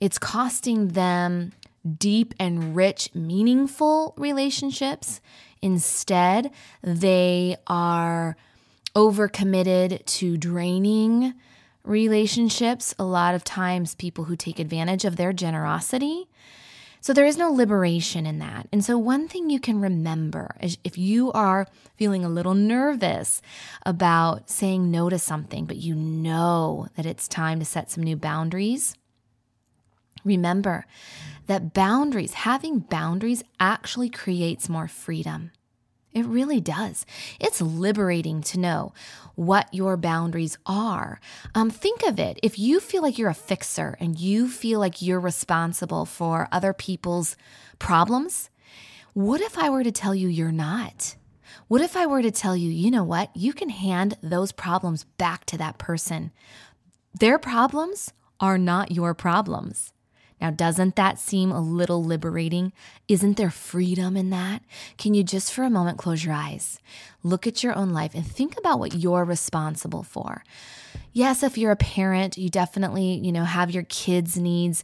it's 0.00 0.18
costing 0.18 0.88
them 0.88 1.52
deep 1.98 2.34
and 2.38 2.76
rich, 2.76 3.14
meaningful 3.14 4.14
relationships. 4.16 5.20
Instead, 5.62 6.50
they 6.82 7.56
are 7.66 8.36
overcommitted 8.94 10.04
to 10.04 10.36
draining 10.36 11.34
relationships. 11.84 12.94
A 12.98 13.04
lot 13.04 13.34
of 13.34 13.44
times, 13.44 13.94
people 13.94 14.24
who 14.24 14.36
take 14.36 14.58
advantage 14.58 15.04
of 15.04 15.16
their 15.16 15.32
generosity. 15.32 16.28
So, 17.00 17.12
there 17.12 17.26
is 17.26 17.38
no 17.38 17.50
liberation 17.50 18.26
in 18.26 18.38
that. 18.40 18.68
And 18.72 18.84
so, 18.84 18.98
one 18.98 19.26
thing 19.26 19.48
you 19.48 19.58
can 19.60 19.80
remember 19.80 20.56
is 20.60 20.78
if 20.84 20.98
you 20.98 21.32
are 21.32 21.66
feeling 21.96 22.24
a 22.24 22.28
little 22.28 22.54
nervous 22.54 23.40
about 23.86 24.50
saying 24.50 24.90
no 24.90 25.08
to 25.08 25.18
something, 25.18 25.64
but 25.64 25.76
you 25.76 25.94
know 25.94 26.88
that 26.96 27.06
it's 27.06 27.26
time 27.26 27.58
to 27.58 27.64
set 27.64 27.90
some 27.90 28.04
new 28.04 28.16
boundaries, 28.16 28.94
remember 30.24 30.86
that 31.46 31.72
boundaries, 31.72 32.34
having 32.34 32.80
boundaries, 32.80 33.42
actually 33.58 34.10
creates 34.10 34.68
more 34.68 34.86
freedom. 34.86 35.50
It 36.12 36.26
really 36.26 36.60
does. 36.60 37.06
It's 37.38 37.60
liberating 37.60 38.42
to 38.42 38.58
know 38.58 38.92
what 39.36 39.72
your 39.72 39.96
boundaries 39.96 40.58
are. 40.66 41.20
Um, 41.54 41.70
think 41.70 42.02
of 42.02 42.18
it 42.18 42.40
if 42.42 42.58
you 42.58 42.80
feel 42.80 43.02
like 43.02 43.16
you're 43.16 43.30
a 43.30 43.34
fixer 43.34 43.96
and 44.00 44.18
you 44.18 44.48
feel 44.48 44.80
like 44.80 45.00
you're 45.00 45.20
responsible 45.20 46.04
for 46.04 46.48
other 46.50 46.72
people's 46.72 47.36
problems, 47.78 48.50
what 49.14 49.40
if 49.40 49.56
I 49.56 49.70
were 49.70 49.84
to 49.84 49.92
tell 49.92 50.14
you 50.14 50.28
you're 50.28 50.52
not? 50.52 51.16
What 51.68 51.80
if 51.80 51.96
I 51.96 52.06
were 52.06 52.22
to 52.22 52.30
tell 52.30 52.56
you, 52.56 52.70
you 52.70 52.90
know 52.90 53.04
what, 53.04 53.30
you 53.36 53.52
can 53.52 53.68
hand 53.68 54.16
those 54.22 54.52
problems 54.52 55.04
back 55.04 55.44
to 55.46 55.58
that 55.58 55.78
person? 55.78 56.32
Their 57.18 57.38
problems 57.38 58.12
are 58.40 58.58
not 58.58 58.92
your 58.92 59.14
problems. 59.14 59.92
Now, 60.40 60.50
doesn't 60.50 60.96
that 60.96 61.18
seem 61.18 61.52
a 61.52 61.60
little 61.60 62.02
liberating? 62.02 62.72
Isn't 63.08 63.36
there 63.36 63.50
freedom 63.50 64.16
in 64.16 64.30
that? 64.30 64.62
Can 64.96 65.14
you 65.14 65.22
just 65.22 65.52
for 65.52 65.64
a 65.64 65.70
moment 65.70 65.98
close 65.98 66.24
your 66.24 66.34
eyes, 66.34 66.80
look 67.22 67.46
at 67.46 67.62
your 67.62 67.76
own 67.76 67.90
life, 67.90 68.14
and 68.14 68.26
think 68.26 68.56
about 68.56 68.78
what 68.78 68.94
you're 68.94 69.24
responsible 69.24 70.02
for? 70.02 70.42
Yes, 71.12 71.42
if 71.42 71.58
you're 71.58 71.72
a 71.72 71.76
parent, 71.76 72.38
you 72.38 72.48
definitely, 72.48 73.20
you 73.22 73.32
know, 73.32 73.44
have 73.44 73.70
your 73.70 73.82
kids' 73.84 74.36
needs. 74.36 74.82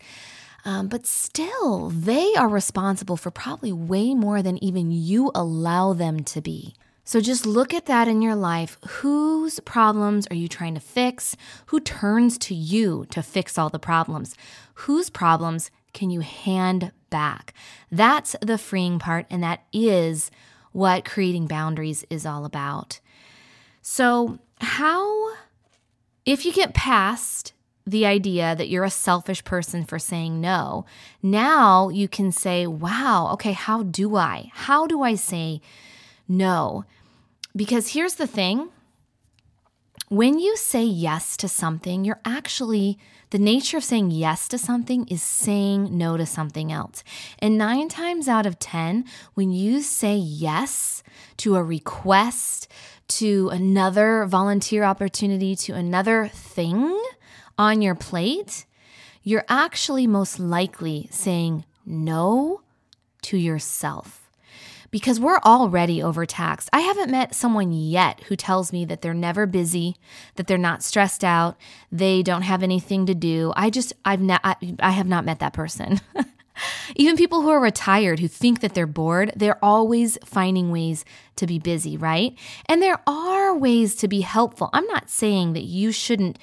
Um, 0.64 0.88
but 0.88 1.06
still, 1.06 1.90
they 1.90 2.34
are 2.34 2.48
responsible 2.48 3.16
for 3.16 3.30
probably 3.30 3.72
way 3.72 4.14
more 4.14 4.42
than 4.42 4.62
even 4.62 4.90
you 4.90 5.30
allow 5.34 5.92
them 5.92 6.24
to 6.24 6.40
be. 6.40 6.74
So 7.06 7.20
just 7.20 7.46
look 7.46 7.72
at 7.72 7.86
that 7.86 8.08
in 8.08 8.20
your 8.20 8.34
life. 8.34 8.78
Whose 8.88 9.60
problems 9.60 10.26
are 10.26 10.34
you 10.34 10.48
trying 10.48 10.74
to 10.74 10.80
fix? 10.80 11.36
Who 11.66 11.78
turns 11.78 12.36
to 12.38 12.54
you 12.54 13.06
to 13.10 13.22
fix 13.22 13.56
all 13.56 13.70
the 13.70 13.78
problems? 13.78 14.34
Whose 14.74 15.08
problems 15.08 15.70
can 15.92 16.10
you 16.10 16.18
hand 16.18 16.90
back? 17.08 17.54
That's 17.92 18.34
the 18.42 18.58
freeing 18.58 18.98
part, 18.98 19.26
and 19.30 19.40
that 19.44 19.62
is 19.72 20.32
what 20.72 21.04
creating 21.04 21.46
boundaries 21.46 22.04
is 22.10 22.26
all 22.26 22.44
about. 22.44 22.98
So, 23.82 24.40
how, 24.60 25.34
if 26.24 26.44
you 26.44 26.52
get 26.52 26.74
past 26.74 27.52
the 27.86 28.04
idea 28.04 28.56
that 28.56 28.68
you're 28.68 28.82
a 28.82 28.90
selfish 28.90 29.44
person 29.44 29.84
for 29.84 30.00
saying 30.00 30.40
no, 30.40 30.84
now 31.22 31.88
you 31.88 32.08
can 32.08 32.32
say, 32.32 32.66
wow, 32.66 33.30
okay, 33.34 33.52
how 33.52 33.84
do 33.84 34.16
I? 34.16 34.50
How 34.52 34.88
do 34.88 35.02
I 35.02 35.14
say 35.14 35.60
no? 36.28 36.84
Because 37.54 37.92
here's 37.92 38.14
the 38.14 38.26
thing 38.26 38.68
when 40.08 40.38
you 40.38 40.56
say 40.56 40.84
yes 40.84 41.36
to 41.38 41.48
something, 41.48 42.04
you're 42.04 42.20
actually, 42.24 42.96
the 43.30 43.40
nature 43.40 43.78
of 43.78 43.84
saying 43.84 44.12
yes 44.12 44.46
to 44.48 44.58
something 44.58 45.04
is 45.08 45.20
saying 45.20 45.98
no 45.98 46.16
to 46.16 46.24
something 46.24 46.70
else. 46.70 47.02
And 47.40 47.58
nine 47.58 47.88
times 47.88 48.28
out 48.28 48.46
of 48.46 48.60
10, 48.60 49.04
when 49.34 49.50
you 49.50 49.80
say 49.80 50.14
yes 50.16 51.02
to 51.38 51.56
a 51.56 51.62
request, 51.64 52.68
to 53.08 53.48
another 53.48 54.26
volunteer 54.26 54.84
opportunity, 54.84 55.56
to 55.56 55.72
another 55.72 56.28
thing 56.28 57.00
on 57.58 57.82
your 57.82 57.96
plate, 57.96 58.64
you're 59.24 59.44
actually 59.48 60.06
most 60.06 60.38
likely 60.38 61.08
saying 61.10 61.64
no 61.84 62.60
to 63.22 63.36
yourself 63.36 64.25
because 64.96 65.20
we're 65.20 65.40
already 65.44 66.02
overtaxed. 66.02 66.70
I 66.72 66.80
haven't 66.80 67.10
met 67.10 67.34
someone 67.34 67.70
yet 67.70 68.22
who 68.28 68.34
tells 68.34 68.72
me 68.72 68.86
that 68.86 69.02
they're 69.02 69.12
never 69.12 69.44
busy, 69.44 69.96
that 70.36 70.46
they're 70.46 70.56
not 70.56 70.82
stressed 70.82 71.22
out, 71.22 71.58
they 71.92 72.22
don't 72.22 72.40
have 72.40 72.62
anything 72.62 73.04
to 73.04 73.14
do. 73.14 73.52
I 73.56 73.68
just 73.68 73.92
I've 74.06 74.22
not 74.22 74.40
I, 74.42 74.56
I 74.80 74.92
have 74.92 75.06
not 75.06 75.26
met 75.26 75.38
that 75.40 75.52
person. 75.52 76.00
Even 76.96 77.14
people 77.14 77.42
who 77.42 77.50
are 77.50 77.60
retired 77.60 78.20
who 78.20 78.26
think 78.26 78.60
that 78.60 78.72
they're 78.72 78.86
bored, 78.86 79.32
they're 79.36 79.62
always 79.62 80.16
finding 80.24 80.70
ways 80.70 81.04
to 81.36 81.46
be 81.46 81.58
busy, 81.58 81.98
right? 81.98 82.34
And 82.64 82.80
there 82.80 83.02
are 83.06 83.54
ways 83.54 83.96
to 83.96 84.08
be 84.08 84.22
helpful. 84.22 84.70
I'm 84.72 84.86
not 84.86 85.10
saying 85.10 85.52
that 85.52 85.64
you 85.64 85.92
shouldn't 85.92 86.38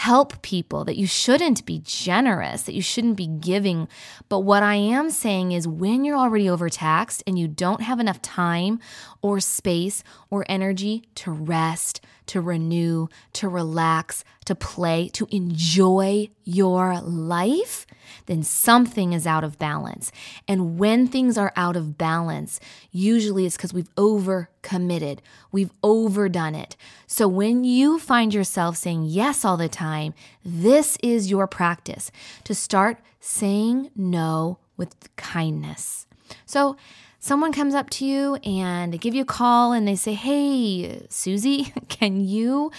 help 0.00 0.40
people, 0.40 0.82
that 0.86 0.96
you 0.96 1.06
shouldn't 1.06 1.66
be 1.66 1.78
generous, 1.84 2.62
that 2.62 2.74
you 2.74 2.80
shouldn't 2.80 3.18
be 3.18 3.26
giving. 3.26 3.86
But 4.30 4.40
what 4.40 4.62
I 4.62 4.76
am 4.76 5.10
saying 5.10 5.52
is 5.52 5.68
when 5.68 6.06
you're 6.06 6.16
already 6.16 6.48
overtaxed 6.48 7.22
and 7.26 7.38
you 7.38 7.46
don't 7.46 7.82
have 7.82 8.00
enough 8.00 8.22
time 8.22 8.80
or 9.20 9.40
space 9.40 10.02
or 10.30 10.46
energy 10.48 11.04
to 11.16 11.30
rest, 11.30 12.00
to 12.30 12.40
renew, 12.40 13.08
to 13.32 13.48
relax, 13.48 14.22
to 14.44 14.54
play, 14.54 15.08
to 15.08 15.26
enjoy 15.32 16.30
your 16.44 17.00
life, 17.00 17.88
then 18.26 18.44
something 18.44 19.12
is 19.12 19.26
out 19.26 19.42
of 19.42 19.58
balance. 19.58 20.12
And 20.46 20.78
when 20.78 21.08
things 21.08 21.36
are 21.36 21.52
out 21.56 21.74
of 21.74 21.98
balance, 21.98 22.60
usually 22.92 23.46
it's 23.46 23.56
because 23.56 23.74
we've 23.74 23.92
overcommitted, 23.96 25.18
we've 25.50 25.72
overdone 25.82 26.54
it. 26.54 26.76
So 27.08 27.26
when 27.26 27.64
you 27.64 27.98
find 27.98 28.32
yourself 28.32 28.76
saying 28.76 29.06
yes 29.06 29.44
all 29.44 29.56
the 29.56 29.68
time, 29.68 30.14
this 30.44 30.96
is 31.02 31.30
your 31.32 31.48
practice 31.48 32.12
to 32.44 32.54
start 32.54 32.98
saying 33.18 33.90
no 33.96 34.58
with 34.76 34.94
kindness. 35.16 36.06
So, 36.46 36.76
someone 37.20 37.52
comes 37.52 37.74
up 37.74 37.88
to 37.90 38.04
you 38.04 38.36
and 38.36 38.92
they 38.92 38.98
give 38.98 39.14
you 39.14 39.22
a 39.22 39.26
call 39.26 39.72
and 39.72 39.86
they 39.86 39.94
say, 39.94 40.14
Hey, 40.14 41.06
Susie, 41.08 41.72
can 41.88 42.20
you 42.20 42.72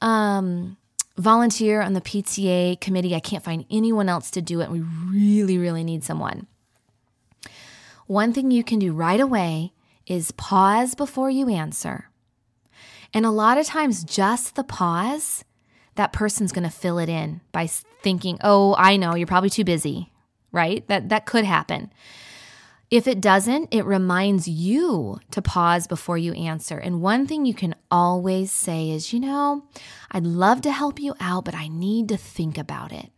um, 0.00 0.76
volunteer 1.16 1.80
on 1.80 1.94
the 1.94 2.00
PTA 2.00 2.80
committee? 2.80 3.14
I 3.14 3.20
can't 3.20 3.42
find 3.42 3.64
anyone 3.70 4.08
else 4.08 4.30
to 4.32 4.42
do 4.42 4.60
it. 4.60 4.70
We 4.70 4.80
really, 4.80 5.58
really 5.58 5.82
need 5.82 6.04
someone. 6.04 6.46
One 8.06 8.32
thing 8.32 8.52
you 8.52 8.62
can 8.62 8.78
do 8.78 8.92
right 8.92 9.18
away 9.18 9.72
is 10.06 10.30
pause 10.32 10.94
before 10.94 11.30
you 11.30 11.48
answer. 11.48 12.10
And 13.12 13.26
a 13.26 13.30
lot 13.30 13.58
of 13.58 13.66
times, 13.66 14.04
just 14.04 14.54
the 14.54 14.62
pause, 14.62 15.44
that 15.96 16.12
person's 16.12 16.52
going 16.52 16.68
to 16.68 16.70
fill 16.70 16.98
it 16.98 17.08
in 17.08 17.40
by 17.50 17.66
thinking, 17.66 18.38
"Oh, 18.42 18.76
I 18.78 18.96
know, 18.96 19.14
you're 19.14 19.26
probably 19.26 19.50
too 19.50 19.64
busy." 19.64 20.12
Right? 20.52 20.86
That 20.88 21.08
that 21.08 21.26
could 21.26 21.44
happen. 21.44 21.90
If 22.88 23.08
it 23.08 23.20
doesn't, 23.20 23.74
it 23.74 23.84
reminds 23.84 24.46
you 24.46 25.18
to 25.32 25.42
pause 25.42 25.88
before 25.88 26.18
you 26.18 26.32
answer. 26.34 26.78
And 26.78 27.02
one 27.02 27.26
thing 27.26 27.44
you 27.44 27.54
can 27.54 27.74
always 27.90 28.52
say 28.52 28.90
is, 28.90 29.12
you 29.12 29.18
know, 29.18 29.64
I'd 30.12 30.24
love 30.24 30.60
to 30.62 30.70
help 30.70 31.00
you 31.00 31.14
out, 31.18 31.44
but 31.44 31.54
I 31.54 31.66
need 31.66 32.08
to 32.10 32.16
think 32.16 32.56
about 32.56 32.92
it. 32.92 33.10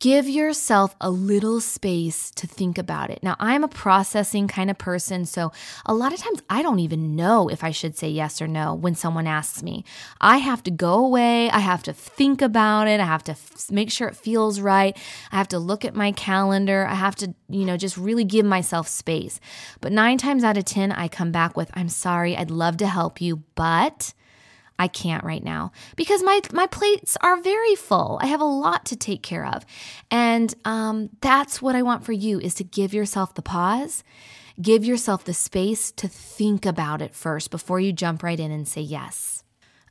Give 0.00 0.30
yourself 0.30 0.96
a 0.98 1.10
little 1.10 1.60
space 1.60 2.30
to 2.30 2.46
think 2.46 2.78
about 2.78 3.10
it. 3.10 3.22
Now, 3.22 3.36
I'm 3.38 3.62
a 3.62 3.68
processing 3.68 4.48
kind 4.48 4.70
of 4.70 4.78
person, 4.78 5.26
so 5.26 5.52
a 5.84 5.92
lot 5.92 6.14
of 6.14 6.18
times 6.18 6.40
I 6.48 6.62
don't 6.62 6.78
even 6.78 7.14
know 7.16 7.50
if 7.50 7.62
I 7.62 7.70
should 7.70 7.98
say 7.98 8.08
yes 8.08 8.40
or 8.40 8.48
no 8.48 8.72
when 8.72 8.94
someone 8.94 9.26
asks 9.26 9.62
me. 9.62 9.84
I 10.18 10.38
have 10.38 10.62
to 10.62 10.70
go 10.70 11.04
away, 11.04 11.50
I 11.50 11.58
have 11.58 11.82
to 11.82 11.92
think 11.92 12.40
about 12.40 12.88
it, 12.88 12.98
I 12.98 13.04
have 13.04 13.24
to 13.24 13.32
f- 13.32 13.70
make 13.70 13.90
sure 13.90 14.08
it 14.08 14.16
feels 14.16 14.58
right, 14.58 14.96
I 15.32 15.36
have 15.36 15.48
to 15.48 15.58
look 15.58 15.84
at 15.84 15.94
my 15.94 16.12
calendar, 16.12 16.86
I 16.86 16.94
have 16.94 17.16
to, 17.16 17.34
you 17.50 17.66
know, 17.66 17.76
just 17.76 17.98
really 17.98 18.24
give 18.24 18.46
myself 18.46 18.88
space. 18.88 19.38
But 19.82 19.92
nine 19.92 20.16
times 20.16 20.44
out 20.44 20.56
of 20.56 20.64
10, 20.64 20.92
I 20.92 21.08
come 21.08 21.30
back 21.30 21.58
with, 21.58 21.70
I'm 21.74 21.90
sorry, 21.90 22.34
I'd 22.34 22.50
love 22.50 22.78
to 22.78 22.86
help 22.86 23.20
you, 23.20 23.42
but 23.54 24.14
I 24.80 24.88
can't 24.88 25.22
right 25.24 25.44
now 25.44 25.72
because 25.94 26.22
my 26.22 26.40
my 26.54 26.66
plates 26.66 27.18
are 27.20 27.36
very 27.42 27.74
full. 27.74 28.18
I 28.22 28.26
have 28.26 28.40
a 28.40 28.44
lot 28.44 28.86
to 28.86 28.96
take 28.96 29.22
care 29.22 29.44
of, 29.44 29.66
and 30.10 30.54
um, 30.64 31.10
that's 31.20 31.60
what 31.60 31.74
I 31.74 31.82
want 31.82 32.02
for 32.02 32.12
you 32.12 32.40
is 32.40 32.54
to 32.54 32.64
give 32.64 32.94
yourself 32.94 33.34
the 33.34 33.42
pause, 33.42 34.02
give 34.60 34.82
yourself 34.82 35.24
the 35.24 35.34
space 35.34 35.92
to 35.92 36.08
think 36.08 36.64
about 36.64 37.02
it 37.02 37.14
first 37.14 37.50
before 37.50 37.78
you 37.78 37.92
jump 37.92 38.22
right 38.22 38.40
in 38.40 38.50
and 38.50 38.66
say 38.66 38.80
yes. 38.80 39.39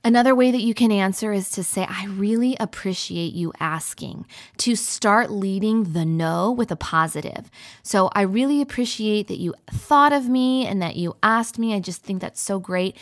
Another 0.01 0.33
way 0.33 0.49
that 0.49 0.61
you 0.61 0.73
can 0.73 0.93
answer 0.93 1.33
is 1.33 1.51
to 1.51 1.63
say, 1.63 1.85
I 1.89 2.05
really 2.05 2.55
appreciate 2.57 3.33
you 3.33 3.51
asking, 3.59 4.25
to 4.57 4.75
start 4.75 5.29
leading 5.29 5.91
the 5.91 6.05
no 6.05 6.51
with 6.51 6.71
a 6.71 6.77
positive. 6.77 7.51
So 7.83 8.09
I 8.13 8.21
really 8.21 8.61
appreciate 8.61 9.27
that 9.27 9.39
you 9.39 9.53
thought 9.69 10.13
of 10.13 10.29
me 10.29 10.65
and 10.65 10.81
that 10.81 10.95
you 10.95 11.17
asked 11.21 11.59
me. 11.59 11.73
I 11.73 11.81
just 11.81 12.01
think 12.01 12.21
that's 12.21 12.39
so 12.39 12.59
great. 12.59 12.95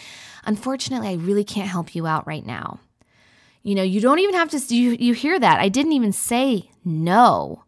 Unfortunately, 0.46 1.10
I 1.10 1.14
really 1.14 1.44
can't 1.44 1.70
help 1.70 1.94
you 1.94 2.08
out 2.08 2.26
right 2.26 2.46
now. 2.46 2.80
You 3.62 3.76
know, 3.76 3.84
you 3.84 4.02
don't 4.02 4.20
even 4.20 4.34
have 4.34 4.50
to, 4.50 4.76
you, 4.76 4.98
you 5.00 5.14
hear 5.14 5.40
that. 5.40 5.60
I 5.60 5.70
didn't 5.70 5.92
even 5.92 6.14
say 6.14 6.72
no. 6.84 7.64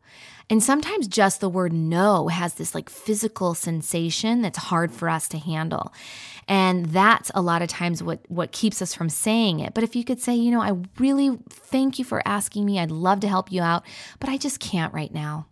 And 0.50 0.64
sometimes 0.64 1.08
just 1.08 1.40
the 1.40 1.50
word 1.50 1.72
no 1.72 2.28
has 2.30 2.56
this 2.56 2.74
like 2.74 2.90
physical 2.90 3.54
sensation 3.54 4.42
that's 4.42 4.58
hard 4.58 4.92
for 4.92 5.08
us 5.08 5.28
to 5.30 5.38
handle. 5.38 5.94
And 6.50 6.88
that's 6.88 7.30
a 7.36 7.44
lot 7.44 7.62
of 7.62 7.70
times 7.70 8.02
what, 8.02 8.20
what 8.28 8.52
keeps 8.52 8.82
us 8.82 8.96
from 8.96 9.08
saying 9.08 9.60
it. 9.60 9.76
But 9.76 9.84
if 9.84 9.96
you 9.96 10.04
could 10.04 10.20
say, 10.20 10.34
you 10.34 10.50
know, 10.50 10.62
I 10.62 10.74
really 10.98 11.38
thank 11.48 12.00
you 12.00 12.04
for 12.04 12.28
asking 12.28 12.66
me. 12.66 12.80
I'd 12.80 12.90
love 12.90 13.20
to 13.20 13.28
help 13.28 13.52
you 13.52 13.62
out, 13.62 13.86
but 14.20 14.30
I 14.30 14.38
just 14.38 14.60
can't 14.60 14.92
right 14.92 15.14
now. 15.14 15.46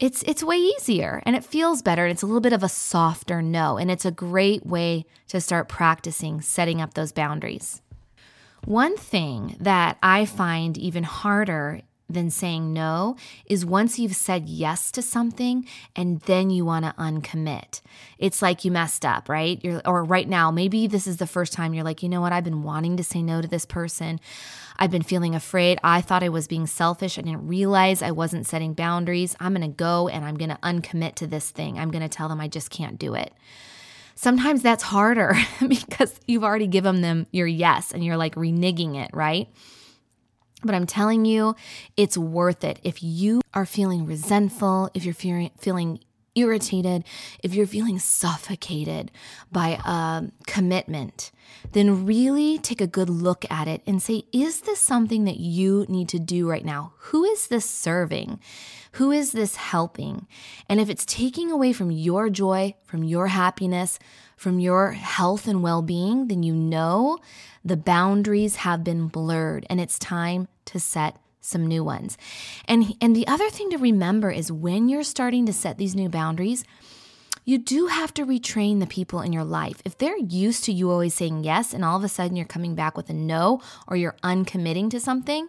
It's, 0.00 0.24
it's 0.24 0.42
way 0.42 0.56
easier 0.56 1.22
and 1.24 1.36
it 1.36 1.44
feels 1.44 1.82
better. 1.82 2.04
And 2.04 2.10
it's 2.10 2.22
a 2.22 2.26
little 2.26 2.40
bit 2.40 2.52
of 2.52 2.64
a 2.64 2.68
softer 2.68 3.40
no. 3.40 3.78
And 3.78 3.92
it's 3.92 4.04
a 4.04 4.10
great 4.10 4.66
way 4.66 5.06
to 5.28 5.40
start 5.40 5.68
practicing 5.68 6.40
setting 6.40 6.80
up 6.80 6.94
those 6.94 7.12
boundaries. 7.12 7.80
One 8.64 8.96
thing 8.96 9.56
that 9.60 9.98
I 10.02 10.24
find 10.24 10.76
even 10.76 11.04
harder 11.04 11.82
than 12.08 12.30
saying 12.30 12.72
no 12.72 13.16
is 13.46 13.64
once 13.64 13.98
you've 13.98 14.16
said 14.16 14.48
yes 14.48 14.90
to 14.92 15.02
something 15.02 15.66
and 15.96 16.20
then 16.22 16.50
you 16.50 16.64
want 16.64 16.84
to 16.84 16.94
uncommit. 16.98 17.80
It's 18.18 18.42
like 18.42 18.64
you 18.64 18.70
messed 18.70 19.04
up, 19.04 19.28
right? 19.28 19.62
You're, 19.62 19.82
or 19.86 20.04
right 20.04 20.28
now, 20.28 20.50
maybe 20.50 20.86
this 20.86 21.06
is 21.06 21.16
the 21.16 21.26
first 21.26 21.52
time 21.52 21.74
you're 21.74 21.84
like, 21.84 22.02
you 22.02 22.08
know 22.08 22.20
what? 22.20 22.32
I've 22.32 22.44
been 22.44 22.62
wanting 22.62 22.96
to 22.98 23.04
say 23.04 23.22
no 23.22 23.40
to 23.40 23.48
this 23.48 23.64
person. 23.64 24.20
I've 24.78 24.90
been 24.90 25.02
feeling 25.02 25.34
afraid. 25.34 25.78
I 25.82 26.00
thought 26.00 26.22
I 26.22 26.28
was 26.28 26.48
being 26.48 26.66
selfish. 26.66 27.18
I 27.18 27.22
didn't 27.22 27.46
realize 27.46 28.02
I 28.02 28.10
wasn't 28.10 28.46
setting 28.46 28.74
boundaries. 28.74 29.36
I'm 29.40 29.54
going 29.54 29.68
to 29.70 29.76
go 29.76 30.08
and 30.08 30.24
I'm 30.24 30.36
going 30.36 30.50
to 30.50 30.58
uncommit 30.62 31.14
to 31.16 31.26
this 31.26 31.50
thing. 31.50 31.78
I'm 31.78 31.90
going 31.90 32.02
to 32.02 32.08
tell 32.08 32.28
them 32.28 32.40
I 32.40 32.48
just 32.48 32.70
can't 32.70 32.98
do 32.98 33.14
it 33.14 33.32
sometimes 34.14 34.62
that's 34.62 34.82
harder 34.82 35.34
because 35.68 36.20
you've 36.26 36.44
already 36.44 36.66
given 36.66 37.00
them 37.00 37.26
your 37.32 37.46
yes 37.46 37.92
and 37.92 38.04
you're 38.04 38.16
like 38.16 38.34
reneging 38.34 38.94
it, 38.94 39.10
right? 39.12 39.48
But 40.62 40.74
I'm 40.74 40.86
telling 40.86 41.24
you, 41.24 41.56
it's 41.96 42.16
worth 42.16 42.64
it. 42.64 42.78
If 42.82 43.02
you 43.02 43.40
are 43.54 43.66
feeling 43.66 44.06
resentful, 44.06 44.90
if 44.94 45.04
you're 45.04 45.14
feeling, 45.14 45.50
feeling 45.58 46.00
irritated, 46.34 47.04
if 47.42 47.54
you're 47.54 47.66
feeling 47.66 47.98
suffocated 47.98 49.10
by 49.50 49.78
a 49.84 50.30
commitment, 50.46 51.30
then 51.72 52.06
really 52.06 52.58
take 52.58 52.80
a 52.80 52.86
good 52.86 53.10
look 53.10 53.44
at 53.50 53.68
it 53.68 53.82
and 53.86 54.02
say, 54.02 54.24
is 54.32 54.62
this 54.62 54.80
something 54.80 55.24
that 55.24 55.38
you 55.38 55.84
need 55.88 56.08
to 56.08 56.18
do 56.18 56.48
right 56.48 56.64
now? 56.64 56.94
Who 56.98 57.24
is 57.24 57.48
this 57.48 57.68
serving? 57.68 58.40
Who 58.92 59.10
is 59.10 59.32
this 59.32 59.56
helping? 59.56 60.26
And 60.68 60.80
if 60.80 60.88
it's 60.88 61.04
taking 61.04 61.50
away 61.50 61.72
from 61.72 61.90
your 61.90 62.30
joy, 62.30 62.74
from 62.84 63.04
your 63.04 63.28
happiness, 63.28 63.98
from 64.36 64.58
your 64.58 64.92
health 64.92 65.46
and 65.46 65.62
well 65.62 65.82
being, 65.82 66.28
then 66.28 66.42
you 66.42 66.54
know 66.54 67.18
the 67.64 67.76
boundaries 67.76 68.56
have 68.56 68.84
been 68.84 69.08
blurred 69.08 69.66
and 69.70 69.80
it's 69.80 69.98
time 69.98 70.48
to 70.66 70.80
set 70.80 71.16
some 71.40 71.66
new 71.66 71.82
ones. 71.82 72.16
And, 72.66 72.94
and 73.00 73.14
the 73.14 73.26
other 73.26 73.50
thing 73.50 73.70
to 73.70 73.78
remember 73.78 74.30
is 74.30 74.52
when 74.52 74.88
you're 74.88 75.02
starting 75.02 75.44
to 75.46 75.52
set 75.52 75.76
these 75.76 75.94
new 75.94 76.08
boundaries, 76.08 76.64
you 77.44 77.58
do 77.58 77.88
have 77.88 78.14
to 78.14 78.24
retrain 78.24 78.78
the 78.78 78.86
people 78.86 79.20
in 79.20 79.32
your 79.32 79.44
life. 79.44 79.82
If 79.84 79.98
they're 79.98 80.16
used 80.16 80.64
to 80.64 80.72
you 80.72 80.90
always 80.90 81.14
saying 81.14 81.42
yes 81.42 81.74
and 81.74 81.84
all 81.84 81.96
of 81.96 82.04
a 82.04 82.08
sudden 82.08 82.36
you're 82.36 82.46
coming 82.46 82.76
back 82.76 82.96
with 82.96 83.10
a 83.10 83.14
no 83.14 83.60
or 83.88 83.96
you're 83.96 84.16
uncommitting 84.22 84.90
to 84.90 85.00
something, 85.00 85.48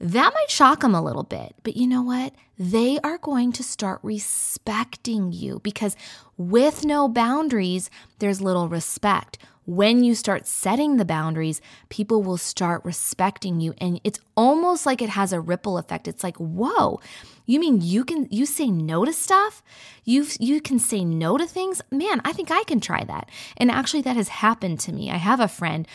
that 0.00 0.34
might 0.34 0.50
shock 0.50 0.80
them 0.80 0.96
a 0.96 1.02
little 1.02 1.22
bit. 1.22 1.54
But 1.62 1.76
you 1.76 1.86
know 1.86 2.02
what? 2.02 2.34
They 2.58 2.98
are 3.04 3.18
going 3.18 3.52
to 3.52 3.62
start 3.62 4.00
respecting 4.02 5.30
you 5.30 5.60
because 5.60 5.96
with 6.36 6.84
no 6.84 7.06
boundaries, 7.08 7.88
there's 8.18 8.40
little 8.40 8.68
respect 8.68 9.38
when 9.64 10.02
you 10.02 10.14
start 10.14 10.46
setting 10.46 10.96
the 10.96 11.04
boundaries, 11.04 11.60
people 11.88 12.22
will 12.22 12.36
start 12.36 12.84
respecting 12.84 13.60
you. 13.60 13.74
And 13.78 14.00
it's 14.04 14.20
almost 14.36 14.86
like 14.86 15.00
it 15.00 15.10
has 15.10 15.32
a 15.32 15.40
ripple 15.40 15.78
effect. 15.78 16.08
It's 16.08 16.24
like, 16.24 16.36
whoa, 16.36 17.00
you 17.46 17.60
mean 17.60 17.80
you 17.80 18.04
can 18.04 18.26
you 18.30 18.46
say 18.46 18.70
no 18.70 19.04
to 19.04 19.12
stuff? 19.12 19.62
You 20.04 20.26
you 20.40 20.60
can 20.60 20.78
say 20.78 21.04
no 21.04 21.38
to 21.38 21.46
things? 21.46 21.80
Man, 21.90 22.20
I 22.24 22.32
think 22.32 22.50
I 22.50 22.64
can 22.64 22.80
try 22.80 23.04
that. 23.04 23.28
And 23.56 23.70
actually 23.70 24.02
that 24.02 24.16
has 24.16 24.28
happened 24.28 24.80
to 24.80 24.92
me. 24.92 25.10
I 25.10 25.16
have 25.16 25.40
a 25.40 25.48
friend 25.48 25.86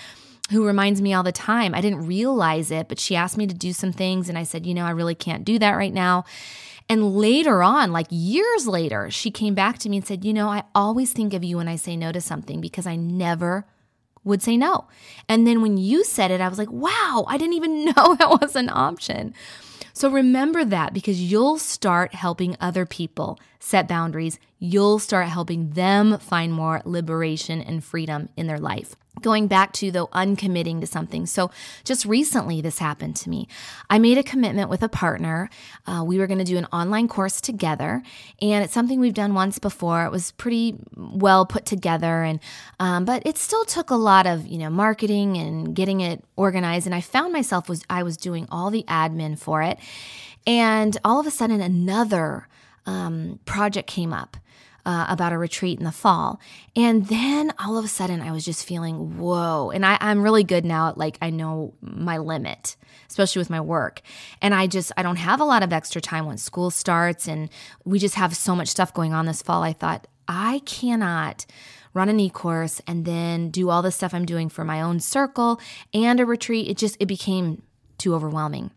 who 0.51 0.65
reminds 0.65 1.01
me 1.01 1.13
all 1.13 1.23
the 1.23 1.34
time. 1.34 1.75
I 1.75 1.82
didn't 1.82 2.08
realize 2.08 2.71
it, 2.71 2.88
but 2.88 2.99
she 2.99 3.17
asked 3.17 3.38
me 3.38 3.47
to 3.47 3.53
do 3.53 3.73
some 3.73 3.91
things 3.91 4.30
and 4.30 4.38
I 4.38 4.43
said, 4.43 4.65
"You 4.65 4.73
know, 4.73 4.86
I 4.86 4.91
really 4.91 5.15
can't 5.15 5.43
do 5.43 5.60
that 5.60 5.71
right 5.71 5.93
now." 5.93 6.23
And 6.89 7.17
later 7.17 7.62
on, 7.62 7.91
like 7.91 8.08
years 8.10 8.67
later, 8.67 9.12
she 9.12 9.30
came 9.30 9.54
back 9.54 9.78
to 9.80 9.89
me 9.89 9.97
and 9.97 10.08
said, 10.08 10.23
You 10.23 10.34
know, 10.34 10.50
I 10.50 10.63
always 10.73 11.12
think 11.12 11.34
of 11.34 11.43
you 11.43 11.58
when 11.58 11.67
I 11.67 11.76
say 11.76 11.97
no 11.97 12.12
to 12.12 12.21
something 12.21 12.62
because 12.62 12.88
I 12.88 12.95
never 12.95 13.65
would 14.23 14.41
say 14.41 14.58
no. 14.58 14.88
And 15.28 15.45
then 15.45 15.62
when 15.62 15.78
you 15.78 16.04
said 16.04 16.32
it, 16.32 16.41
I 16.41 16.47
was 16.47 16.58
like, 16.58 16.71
Wow, 16.71 17.26
I 17.28 17.38
didn't 17.38 17.56
even 17.56 17.86
know 17.86 18.15
that 18.15 18.38
was 18.41 18.56
an 18.56 18.69
option. 18.69 19.34
So 19.93 20.12
remember 20.12 20.63
that 20.63 20.93
because 20.93 21.19
you'll 21.19 21.58
start 21.58 22.13
helping 22.13 22.56
other 22.62 22.86
people 22.86 23.39
set 23.60 23.88
boundaries. 23.88 24.39
You'll 24.60 25.00
start 25.00 25.28
helping 25.28 25.72
them 25.72 26.17
find 26.20 26.52
more 26.52 26.82
liberation 26.86 27.62
and 27.62 27.84
freedom 27.84 28.30
in 28.36 28.48
their 28.48 28.60
life. 28.60 28.96
going 29.22 29.48
back 29.48 29.74
to 29.74 29.91
though 29.91 30.08
uncommitting 30.13 30.80
to 30.80 30.88
something 30.88 31.26
so 31.26 31.50
just 31.84 32.06
recently 32.06 32.62
this 32.62 32.80
happened 32.80 33.15
to 33.15 33.30
me 33.30 33.48
i 33.89 33.98
made 33.98 34.17
a 34.17 34.24
commitment 34.24 34.70
with 34.70 34.84
a 34.84 34.89
partner 34.89 35.50
uh, 35.86 36.04
we 36.06 36.17
were 36.17 36.28
going 36.28 36.38
to 36.38 36.43
do 36.43 36.58
an 36.58 36.67
online 36.72 37.08
course 37.08 37.41
together 37.41 38.04
and 38.41 38.63
it's 38.63 38.74
something 38.74 39.00
we've 39.00 39.13
done 39.13 39.34
once 39.34 39.60
before 39.60 40.06
it 40.06 40.12
was 40.12 40.32
pretty 40.34 40.76
well 40.96 41.46
put 41.46 41.65
together 41.65 42.24
and 42.24 42.39
um, 42.80 43.06
but 43.06 43.24
it 43.26 43.38
still 43.38 43.65
took 43.65 43.89
a 43.89 43.96
lot 43.96 44.28
of 44.28 44.46
you 44.46 44.58
know 44.58 44.70
marketing 44.70 45.38
and 45.38 45.76
getting 45.76 46.02
it 46.02 46.24
organized 46.36 46.86
and 46.86 46.96
i 46.96 47.02
found 47.02 47.34
myself 47.34 47.67
was 47.67 47.84
i 47.89 48.04
was 48.04 48.17
doing 48.17 48.48
all 48.52 48.70
the 48.70 48.84
admin 48.88 49.38
for 49.38 49.62
it 49.62 49.78
and 50.46 50.98
all 51.04 51.20
of 51.20 51.28
a 51.28 51.32
sudden 51.32 51.62
another 51.62 52.48
um, 52.88 53.39
project 53.45 53.88
came 53.88 54.13
up 54.13 54.38
uh, 54.88 55.06
about 55.10 55.34
a 55.34 55.38
retreat 55.38 55.78
in 55.78 55.86
the 55.86 55.91
fall. 55.91 56.39
And 56.73 57.08
then 57.08 57.54
all 57.60 57.78
of 57.78 57.84
a 57.84 57.89
sudden, 57.89 58.21
I 58.21 58.32
was 58.32 58.45
just 58.45 58.65
feeling, 58.65 59.17
whoa. 59.17 59.69
And 59.69 59.86
I, 59.86 59.97
I'm 60.00 60.23
really 60.23 60.45
good 60.45 60.63
now 60.63 60.88
at 60.88 60.97
like, 60.97 61.17
I 61.21 61.30
know 61.30 61.73
my 61.82 62.17
limit, 62.17 62.78
especially 63.10 63.41
with 63.41 63.50
my 63.50 63.60
work. 63.60 64.02
And 64.41 64.56
I 64.56 64.65
just, 64.65 64.93
I 64.95 65.04
don't 65.04 65.17
have 65.17 65.41
a 65.41 65.45
lot 65.45 65.62
of 65.62 65.73
extra 65.73 66.00
time 66.00 66.26
when 66.26 66.38
school 66.38 66.71
starts. 66.71 67.28
And 67.28 67.50
we 67.84 68.00
just 68.00 68.15
have 68.15 68.36
so 68.36 68.56
much 68.56 68.69
stuff 68.69 68.93
going 68.93 69.13
on 69.13 69.26
this 69.26 69.41
fall. 69.41 69.62
I 69.62 69.73
thought, 69.73 70.08
I 70.30 70.62
cannot 70.65 71.45
run 71.93 72.08
an 72.08 72.19
e-course 72.19 72.82
and 72.88 73.04
then 73.04 73.50
do 73.50 73.69
all 73.69 73.82
the 73.82 73.91
stuff 73.91 74.13
I'm 74.13 74.26
doing 74.26 74.47
for 74.47 74.63
my 74.63 74.82
own 74.82 75.02
circle 75.02 75.60
and 75.93 76.19
a 76.21 76.26
retreat. 76.26 76.69
It 76.69 76.78
just, 76.78 76.95
it 77.00 77.08
became 77.08 77.62
too 77.97 78.15
overwhelming. 78.15 78.71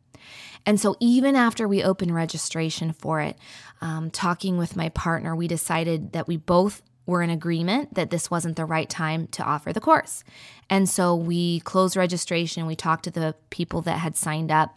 And 0.66 0.80
so, 0.80 0.96
even 1.00 1.36
after 1.36 1.66
we 1.66 1.82
opened 1.82 2.14
registration 2.14 2.92
for 2.92 3.20
it, 3.20 3.36
um, 3.80 4.10
talking 4.10 4.58
with 4.58 4.76
my 4.76 4.88
partner, 4.90 5.34
we 5.34 5.48
decided 5.48 6.12
that 6.12 6.28
we 6.28 6.36
both 6.36 6.82
were 7.06 7.22
in 7.22 7.30
agreement 7.30 7.94
that 7.94 8.10
this 8.10 8.30
wasn't 8.30 8.56
the 8.56 8.64
right 8.64 8.88
time 8.88 9.26
to 9.28 9.42
offer 9.42 9.72
the 9.72 9.80
course. 9.80 10.22
And 10.68 10.88
so, 10.88 11.14
we 11.14 11.60
closed 11.60 11.96
registration, 11.96 12.66
we 12.66 12.76
talked 12.76 13.04
to 13.04 13.10
the 13.10 13.34
people 13.50 13.80
that 13.82 13.98
had 13.98 14.16
signed 14.16 14.50
up. 14.50 14.76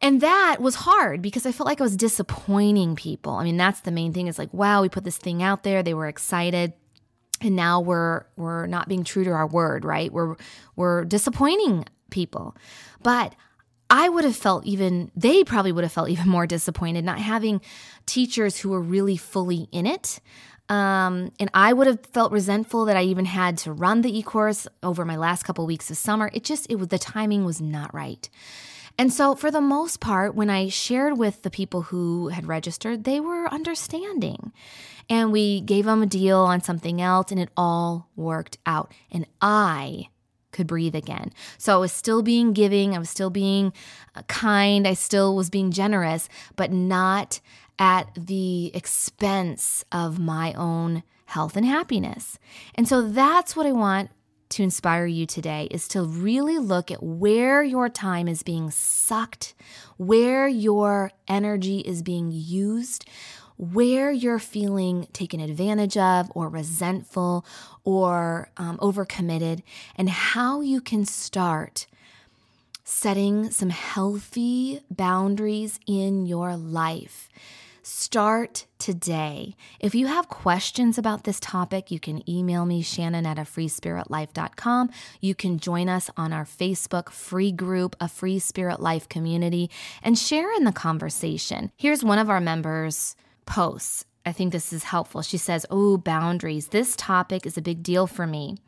And 0.00 0.20
that 0.20 0.56
was 0.60 0.74
hard 0.74 1.22
because 1.22 1.46
I 1.46 1.52
felt 1.52 1.68
like 1.68 1.80
I 1.80 1.84
was 1.84 1.96
disappointing 1.96 2.96
people. 2.96 3.34
I 3.34 3.44
mean, 3.44 3.56
that's 3.56 3.80
the 3.80 3.92
main 3.92 4.12
thing 4.12 4.26
is 4.26 4.36
like, 4.36 4.52
wow, 4.52 4.82
we 4.82 4.88
put 4.88 5.04
this 5.04 5.16
thing 5.16 5.44
out 5.44 5.62
there, 5.62 5.80
they 5.82 5.94
were 5.94 6.08
excited 6.08 6.72
and 7.42 7.56
now 7.56 7.80
we're 7.80 8.24
we're 8.36 8.66
not 8.66 8.88
being 8.88 9.04
true 9.04 9.24
to 9.24 9.30
our 9.30 9.46
word 9.46 9.84
right 9.84 10.12
we're 10.12 10.36
we're 10.76 11.04
disappointing 11.04 11.84
people 12.10 12.56
but 13.02 13.34
I 13.92 14.08
would 14.08 14.24
have 14.24 14.34
felt 14.34 14.64
even, 14.64 15.10
they 15.14 15.44
probably 15.44 15.70
would 15.70 15.84
have 15.84 15.92
felt 15.92 16.08
even 16.08 16.26
more 16.26 16.46
disappointed 16.46 17.04
not 17.04 17.18
having 17.18 17.60
teachers 18.06 18.56
who 18.56 18.70
were 18.70 18.80
really 18.80 19.18
fully 19.18 19.68
in 19.70 19.86
it. 19.86 20.18
Um, 20.70 21.30
and 21.38 21.50
I 21.52 21.74
would 21.74 21.86
have 21.86 22.00
felt 22.06 22.32
resentful 22.32 22.86
that 22.86 22.96
I 22.96 23.02
even 23.02 23.26
had 23.26 23.58
to 23.58 23.72
run 23.72 24.00
the 24.00 24.18
e-course 24.18 24.66
over 24.82 25.04
my 25.04 25.16
last 25.16 25.42
couple 25.42 25.66
weeks 25.66 25.90
of 25.90 25.98
summer. 25.98 26.30
It 26.32 26.42
just, 26.42 26.70
it 26.70 26.76
was, 26.76 26.88
the 26.88 26.98
timing 26.98 27.44
was 27.44 27.60
not 27.60 27.92
right. 27.92 28.30
And 28.96 29.12
so, 29.12 29.34
for 29.34 29.50
the 29.50 29.60
most 29.60 30.00
part, 30.00 30.34
when 30.34 30.48
I 30.48 30.68
shared 30.68 31.18
with 31.18 31.42
the 31.42 31.50
people 31.50 31.82
who 31.82 32.28
had 32.28 32.46
registered, 32.46 33.04
they 33.04 33.20
were 33.20 33.52
understanding. 33.52 34.52
And 35.10 35.32
we 35.32 35.60
gave 35.60 35.84
them 35.84 36.02
a 36.02 36.06
deal 36.06 36.38
on 36.38 36.62
something 36.62 37.00
else, 37.00 37.30
and 37.30 37.40
it 37.40 37.50
all 37.56 38.08
worked 38.16 38.58
out. 38.66 38.92
And 39.10 39.26
I 39.40 40.08
could 40.52 40.66
breathe 40.66 40.94
again. 40.94 41.32
So 41.58 41.74
I 41.74 41.78
was 41.78 41.92
still 41.92 42.22
being 42.22 42.52
giving, 42.52 42.94
I 42.94 42.98
was 42.98 43.10
still 43.10 43.30
being 43.30 43.72
uh, 44.14 44.22
kind, 44.22 44.86
I 44.86 44.94
still 44.94 45.34
was 45.34 45.50
being 45.50 45.70
generous, 45.70 46.28
but 46.56 46.70
not 46.70 47.40
at 47.78 48.10
the 48.14 48.70
expense 48.74 49.84
of 49.90 50.18
my 50.18 50.52
own 50.52 51.02
health 51.26 51.56
and 51.56 51.66
happiness. 51.66 52.38
And 52.74 52.86
so 52.86 53.08
that's 53.08 53.56
what 53.56 53.66
I 53.66 53.72
want 53.72 54.10
to 54.50 54.62
inspire 54.62 55.06
you 55.06 55.24
today 55.24 55.66
is 55.70 55.88
to 55.88 56.02
really 56.02 56.58
look 56.58 56.90
at 56.90 57.02
where 57.02 57.62
your 57.62 57.88
time 57.88 58.28
is 58.28 58.42
being 58.42 58.70
sucked, 58.70 59.54
where 59.96 60.46
your 60.46 61.10
energy 61.26 61.78
is 61.80 62.02
being 62.02 62.30
used, 62.30 63.08
where 63.56 64.10
you're 64.10 64.38
feeling 64.38 65.06
taken 65.12 65.40
advantage 65.40 65.96
of 65.96 66.30
or 66.34 66.48
resentful 66.48 67.44
or 67.84 68.50
um, 68.56 68.78
overcommitted, 68.78 69.62
and 69.96 70.08
how 70.08 70.60
you 70.60 70.80
can 70.80 71.04
start 71.04 71.86
setting 72.84 73.50
some 73.50 73.70
healthy 73.70 74.80
boundaries 74.90 75.78
in 75.86 76.26
your 76.26 76.56
life. 76.56 77.28
Start 77.84 78.66
today. 78.78 79.56
If 79.80 79.92
you 79.92 80.06
have 80.06 80.28
questions 80.28 80.98
about 80.98 81.24
this 81.24 81.40
topic, 81.40 81.90
you 81.90 81.98
can 81.98 82.28
email 82.30 82.64
me, 82.64 82.80
Shannon 82.80 83.26
at 83.26 83.40
a 83.40 83.42
freespiritlife.com. 83.42 84.90
You 85.20 85.34
can 85.34 85.58
join 85.58 85.88
us 85.88 86.08
on 86.16 86.32
our 86.32 86.44
Facebook 86.44 87.10
free 87.10 87.50
group, 87.50 87.96
a 88.00 88.06
Free 88.06 88.38
Spirit 88.38 88.78
Life 88.78 89.08
community, 89.08 89.68
and 90.00 90.16
share 90.16 90.54
in 90.54 90.62
the 90.62 90.70
conversation. 90.70 91.72
Here's 91.76 92.04
one 92.04 92.20
of 92.20 92.30
our 92.30 92.40
members 92.40 93.16
posts. 93.46 94.04
I 94.24 94.32
think 94.32 94.52
this 94.52 94.72
is 94.72 94.84
helpful. 94.84 95.22
She 95.22 95.36
says, 95.36 95.66
Oh, 95.70 95.96
boundaries. 95.96 96.68
This 96.68 96.94
topic 96.96 97.44
is 97.46 97.56
a 97.56 97.62
big 97.62 97.82
deal 97.82 98.06
for 98.06 98.26
me. 98.26 98.58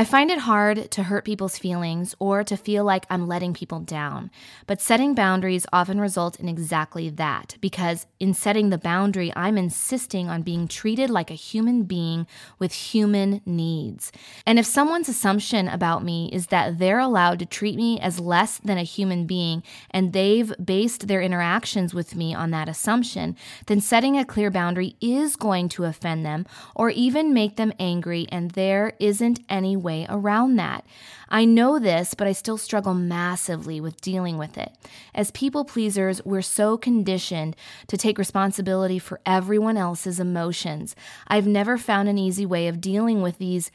I 0.00 0.04
find 0.04 0.30
it 0.30 0.38
hard 0.38 0.90
to 0.92 1.02
hurt 1.02 1.26
people's 1.26 1.58
feelings 1.58 2.14
or 2.18 2.42
to 2.44 2.56
feel 2.56 2.84
like 2.84 3.04
I'm 3.10 3.28
letting 3.28 3.52
people 3.52 3.80
down, 3.80 4.30
but 4.66 4.80
setting 4.80 5.14
boundaries 5.14 5.66
often 5.74 6.00
result 6.00 6.40
in 6.40 6.48
exactly 6.48 7.10
that 7.10 7.58
because 7.60 8.06
in 8.18 8.32
setting 8.32 8.70
the 8.70 8.78
boundary, 8.78 9.30
I'm 9.36 9.58
insisting 9.58 10.30
on 10.30 10.40
being 10.40 10.68
treated 10.68 11.10
like 11.10 11.30
a 11.30 11.34
human 11.34 11.82
being 11.82 12.26
with 12.58 12.72
human 12.72 13.42
needs. 13.44 14.10
And 14.46 14.58
if 14.58 14.64
someone's 14.64 15.10
assumption 15.10 15.68
about 15.68 16.02
me 16.02 16.30
is 16.32 16.46
that 16.46 16.78
they're 16.78 16.98
allowed 16.98 17.38
to 17.40 17.44
treat 17.44 17.76
me 17.76 18.00
as 18.00 18.18
less 18.18 18.56
than 18.56 18.78
a 18.78 18.82
human 18.82 19.26
being 19.26 19.62
and 19.90 20.14
they've 20.14 20.50
based 20.64 21.08
their 21.08 21.20
interactions 21.20 21.92
with 21.92 22.16
me 22.16 22.32
on 22.32 22.52
that 22.52 22.70
assumption, 22.70 23.36
then 23.66 23.82
setting 23.82 24.16
a 24.16 24.24
clear 24.24 24.50
boundary 24.50 24.96
is 25.02 25.36
going 25.36 25.68
to 25.68 25.84
offend 25.84 26.24
them 26.24 26.46
or 26.74 26.88
even 26.88 27.34
make 27.34 27.56
them 27.56 27.74
angry, 27.78 28.26
and 28.32 28.52
there 28.52 28.94
isn't 28.98 29.40
any 29.50 29.76
way 29.76 29.89
around 30.08 30.56
that. 30.56 30.84
I 31.28 31.44
know 31.44 31.78
this, 31.78 32.14
but 32.14 32.26
I 32.26 32.32
still 32.32 32.58
struggle 32.58 32.94
massively 32.94 33.80
with 33.80 34.00
dealing 34.00 34.38
with 34.38 34.58
it. 34.58 34.72
As 35.14 35.30
people 35.30 35.64
pleasers, 35.64 36.24
we're 36.24 36.42
so 36.42 36.76
conditioned 36.76 37.56
to 37.88 37.96
take 37.96 38.18
responsibility 38.18 38.98
for 38.98 39.20
everyone 39.24 39.76
else's 39.76 40.18
emotions. 40.18 40.96
I've 41.28 41.46
never 41.46 41.78
found 41.78 42.08
an 42.08 42.18
easy 42.18 42.46
way 42.46 42.68
of 42.68 42.80
dealing 42.80 43.22
with 43.22 43.38
these 43.38 43.70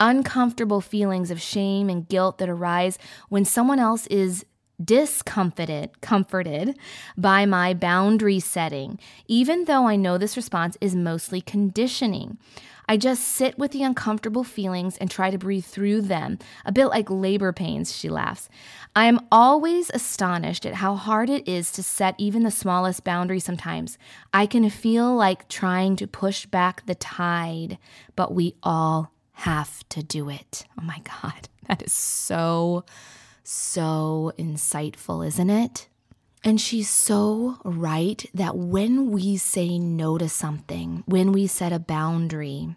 uncomfortable 0.00 0.80
feelings 0.80 1.30
of 1.30 1.40
shame 1.40 1.88
and 1.88 2.08
guilt 2.08 2.38
that 2.38 2.48
arise 2.48 2.98
when 3.28 3.44
someone 3.44 3.78
else 3.78 4.06
is 4.08 4.44
discomforted 4.82 6.00
comforted 6.00 6.78
by 7.16 7.44
my 7.44 7.74
boundary 7.74 8.38
setting 8.38 8.98
even 9.26 9.64
though 9.64 9.86
i 9.88 9.96
know 9.96 10.16
this 10.16 10.36
response 10.36 10.76
is 10.80 10.94
mostly 10.94 11.40
conditioning 11.40 12.38
I 12.90 12.96
just 12.96 13.22
sit 13.22 13.58
with 13.58 13.72
the 13.72 13.82
uncomfortable 13.82 14.44
feelings 14.44 14.96
and 14.96 15.10
try 15.10 15.30
to 15.30 15.36
breathe 15.36 15.66
through 15.66 16.02
them, 16.02 16.38
a 16.64 16.72
bit 16.72 16.86
like 16.86 17.10
labor 17.10 17.52
pains, 17.52 17.94
she 17.94 18.08
laughs. 18.08 18.48
I 18.96 19.04
am 19.04 19.20
always 19.30 19.90
astonished 19.92 20.64
at 20.64 20.76
how 20.76 20.94
hard 20.94 21.28
it 21.28 21.46
is 21.46 21.70
to 21.72 21.82
set 21.82 22.14
even 22.16 22.44
the 22.44 22.50
smallest 22.50 23.04
boundary 23.04 23.40
sometimes. 23.40 23.98
I 24.32 24.46
can 24.46 24.68
feel 24.70 25.14
like 25.14 25.48
trying 25.48 25.96
to 25.96 26.06
push 26.06 26.46
back 26.46 26.86
the 26.86 26.94
tide, 26.94 27.76
but 28.16 28.34
we 28.34 28.54
all 28.62 29.12
have 29.32 29.86
to 29.90 30.02
do 30.02 30.30
it. 30.30 30.64
Oh 30.80 30.82
my 30.82 31.02
God, 31.22 31.50
that 31.68 31.82
is 31.82 31.92
so, 31.92 32.86
so 33.48 34.32
insightful, 34.38 35.26
isn't 35.26 35.50
it? 35.50 35.88
And 36.44 36.60
she's 36.60 36.88
so 36.88 37.58
right 37.64 38.24
that 38.34 38.56
when 38.56 39.10
we 39.10 39.36
say 39.36 39.78
no 39.78 40.18
to 40.18 40.28
something, 40.28 41.02
when 41.06 41.32
we 41.32 41.46
set 41.46 41.72
a 41.72 41.78
boundary, 41.78 42.76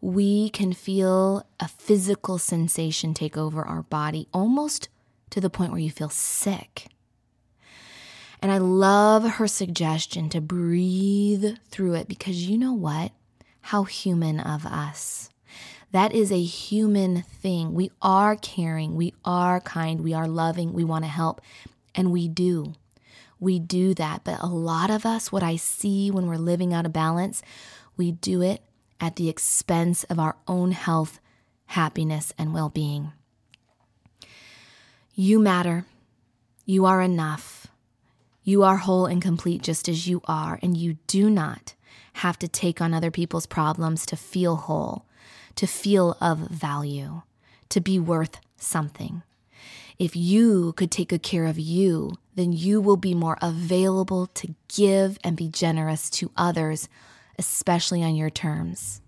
we 0.00 0.48
can 0.50 0.72
feel 0.72 1.44
a 1.60 1.68
physical 1.68 2.38
sensation 2.38 3.14
take 3.14 3.36
over 3.36 3.62
our 3.62 3.82
body 3.82 4.28
almost 4.32 4.88
to 5.30 5.40
the 5.40 5.50
point 5.50 5.72
where 5.72 5.80
you 5.80 5.90
feel 5.90 6.08
sick. 6.08 6.86
And 8.40 8.50
I 8.50 8.58
love 8.58 9.24
her 9.24 9.46
suggestion 9.46 10.28
to 10.30 10.40
breathe 10.40 11.56
through 11.68 11.94
it 11.94 12.08
because 12.08 12.48
you 12.48 12.58
know 12.58 12.72
what? 12.72 13.12
How 13.60 13.84
human 13.84 14.40
of 14.40 14.66
us. 14.66 15.30
That 15.92 16.12
is 16.12 16.32
a 16.32 16.42
human 16.42 17.22
thing. 17.22 17.74
We 17.74 17.90
are 18.00 18.34
caring, 18.34 18.96
we 18.96 19.14
are 19.24 19.60
kind, 19.60 20.00
we 20.00 20.14
are 20.14 20.26
loving, 20.26 20.72
we 20.72 20.84
want 20.84 21.04
to 21.04 21.10
help, 21.10 21.40
and 21.94 22.10
we 22.10 22.28
do 22.28 22.74
we 23.42 23.58
do 23.58 23.92
that. 23.94 24.22
But 24.22 24.40
a 24.40 24.46
lot 24.46 24.88
of 24.88 25.04
us, 25.04 25.32
what 25.32 25.42
I 25.42 25.56
see 25.56 26.10
when 26.10 26.28
we're 26.28 26.36
living 26.36 26.72
out 26.72 26.86
of 26.86 26.92
balance, 26.92 27.42
we 27.96 28.12
do 28.12 28.40
it 28.40 28.62
at 29.00 29.16
the 29.16 29.28
expense 29.28 30.04
of 30.04 30.20
our 30.20 30.36
own 30.46 30.70
health, 30.70 31.18
happiness, 31.66 32.32
and 32.38 32.54
well 32.54 32.68
being. 32.68 33.12
You 35.14 35.40
matter. 35.40 35.86
You 36.64 36.86
are 36.86 37.02
enough. 37.02 37.66
You 38.44 38.62
are 38.62 38.76
whole 38.76 39.06
and 39.06 39.20
complete 39.20 39.62
just 39.62 39.88
as 39.88 40.06
you 40.06 40.22
are, 40.26 40.60
and 40.62 40.76
you 40.76 40.98
do 41.08 41.28
not 41.28 41.74
have 42.14 42.38
to 42.38 42.48
take 42.48 42.80
on 42.80 42.94
other 42.94 43.10
people's 43.10 43.46
problems 43.46 44.06
to 44.06 44.16
feel 44.16 44.54
whole, 44.54 45.04
to 45.56 45.66
feel 45.66 46.16
of 46.20 46.38
value. 46.38 47.22
to 47.68 47.80
be 47.80 47.98
worth 47.98 48.38
something. 48.56 49.22
If 49.98 50.16
you 50.16 50.72
could 50.74 50.90
take 50.90 51.08
good 51.08 51.22
care 51.22 51.46
of 51.46 51.58
you, 51.58 52.16
then 52.34 52.52
you 52.52 52.80
will 52.80 52.96
be 52.96 53.14
more 53.14 53.38
available 53.42 54.26
to 54.34 54.54
give 54.68 55.18
and 55.22 55.36
be 55.36 55.48
generous 55.48 56.10
to 56.10 56.30
others, 56.36 56.88
especially 57.38 58.02
on 58.02 58.16
your 58.16 58.30
terms. 58.30 59.01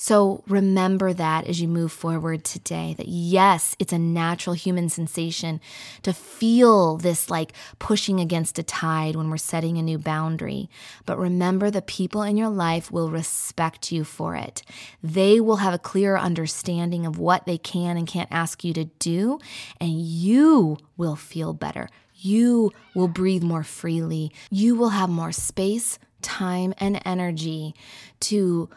So 0.00 0.44
remember 0.46 1.12
that 1.12 1.48
as 1.48 1.60
you 1.60 1.66
move 1.66 1.90
forward 1.90 2.44
today 2.44 2.94
that 2.98 3.08
yes, 3.08 3.74
it's 3.80 3.92
a 3.92 3.98
natural 3.98 4.54
human 4.54 4.88
sensation 4.88 5.60
to 6.02 6.12
feel 6.12 6.96
this 6.96 7.28
like 7.28 7.52
pushing 7.80 8.20
against 8.20 8.60
a 8.60 8.62
tide 8.62 9.16
when 9.16 9.28
we're 9.28 9.38
setting 9.38 9.76
a 9.76 9.82
new 9.82 9.98
boundary. 9.98 10.70
But 11.04 11.18
remember 11.18 11.68
the 11.68 11.82
people 11.82 12.22
in 12.22 12.36
your 12.36 12.48
life 12.48 12.92
will 12.92 13.10
respect 13.10 13.90
you 13.90 14.04
for 14.04 14.36
it. 14.36 14.62
They 15.02 15.40
will 15.40 15.56
have 15.56 15.74
a 15.74 15.78
clear 15.78 16.16
understanding 16.16 17.04
of 17.04 17.18
what 17.18 17.44
they 17.44 17.58
can 17.58 17.96
and 17.96 18.06
can't 18.06 18.30
ask 18.30 18.62
you 18.62 18.72
to 18.74 18.84
do, 18.84 19.40
and 19.80 20.00
you 20.00 20.78
will 20.96 21.16
feel 21.16 21.52
better. 21.54 21.88
You 22.14 22.72
will 22.94 23.08
breathe 23.08 23.42
more 23.42 23.64
freely. 23.64 24.30
You 24.48 24.76
will 24.76 24.90
have 24.90 25.10
more 25.10 25.32
space, 25.32 25.98
time, 26.22 26.72
and 26.78 27.02
energy 27.04 27.74
to 28.20 28.70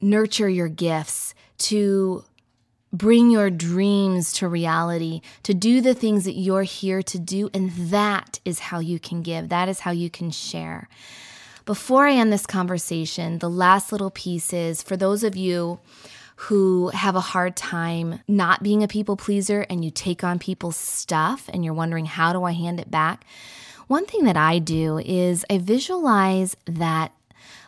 nurture 0.00 0.48
your 0.48 0.68
gifts, 0.68 1.34
to 1.58 2.24
bring 2.92 3.30
your 3.30 3.50
dreams 3.50 4.32
to 4.32 4.48
reality, 4.48 5.20
to 5.42 5.52
do 5.52 5.80
the 5.80 5.94
things 5.94 6.24
that 6.24 6.36
you're 6.36 6.62
here 6.62 7.02
to 7.02 7.18
do. 7.18 7.50
And 7.52 7.70
that 7.72 8.40
is 8.44 8.58
how 8.58 8.78
you 8.78 8.98
can 8.98 9.22
give, 9.22 9.48
that 9.48 9.68
is 9.68 9.80
how 9.80 9.90
you 9.90 10.10
can 10.10 10.30
share. 10.30 10.88
Before 11.64 12.06
I 12.06 12.14
end 12.14 12.32
this 12.32 12.46
conversation, 12.46 13.40
the 13.40 13.50
last 13.50 13.90
little 13.90 14.10
piece 14.10 14.52
is 14.52 14.82
for 14.82 14.96
those 14.96 15.24
of 15.24 15.36
you 15.36 15.80
who 16.36 16.88
have 16.90 17.16
a 17.16 17.20
hard 17.20 17.56
time 17.56 18.20
not 18.28 18.62
being 18.62 18.82
a 18.82 18.88
people 18.88 19.16
pleaser 19.16 19.66
and 19.68 19.84
you 19.84 19.90
take 19.90 20.22
on 20.22 20.38
people's 20.38 20.76
stuff 20.76 21.50
and 21.52 21.64
you're 21.64 21.74
wondering, 21.74 22.04
how 22.04 22.32
do 22.32 22.44
I 22.44 22.52
hand 22.52 22.78
it 22.78 22.90
back? 22.90 23.24
One 23.88 24.04
thing 24.04 24.24
that 24.24 24.36
I 24.36 24.58
do 24.58 24.98
is 24.98 25.44
I 25.48 25.58
visualize 25.58 26.56
that 26.66 27.12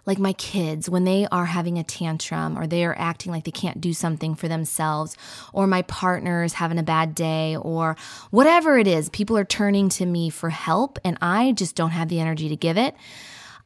like 0.08 0.18
my 0.18 0.32
kids 0.32 0.88
when 0.88 1.04
they 1.04 1.28
are 1.30 1.44
having 1.44 1.78
a 1.78 1.84
tantrum 1.84 2.58
or 2.58 2.66
they 2.66 2.82
are 2.84 2.98
acting 2.98 3.30
like 3.30 3.44
they 3.44 3.50
can't 3.50 3.78
do 3.78 3.92
something 3.92 4.34
for 4.34 4.48
themselves, 4.48 5.16
or 5.52 5.66
my 5.66 5.82
partner 5.82 6.42
is 6.42 6.54
having 6.54 6.78
a 6.78 6.82
bad 6.82 7.14
day, 7.14 7.54
or 7.56 7.94
whatever 8.30 8.78
it 8.78 8.86
is, 8.86 9.10
people 9.10 9.36
are 9.36 9.44
turning 9.44 9.90
to 9.90 10.06
me 10.06 10.30
for 10.30 10.48
help 10.48 10.98
and 11.04 11.18
I 11.20 11.52
just 11.52 11.76
don't 11.76 11.90
have 11.90 12.08
the 12.08 12.20
energy 12.20 12.48
to 12.48 12.56
give 12.56 12.78
it. 12.78 12.96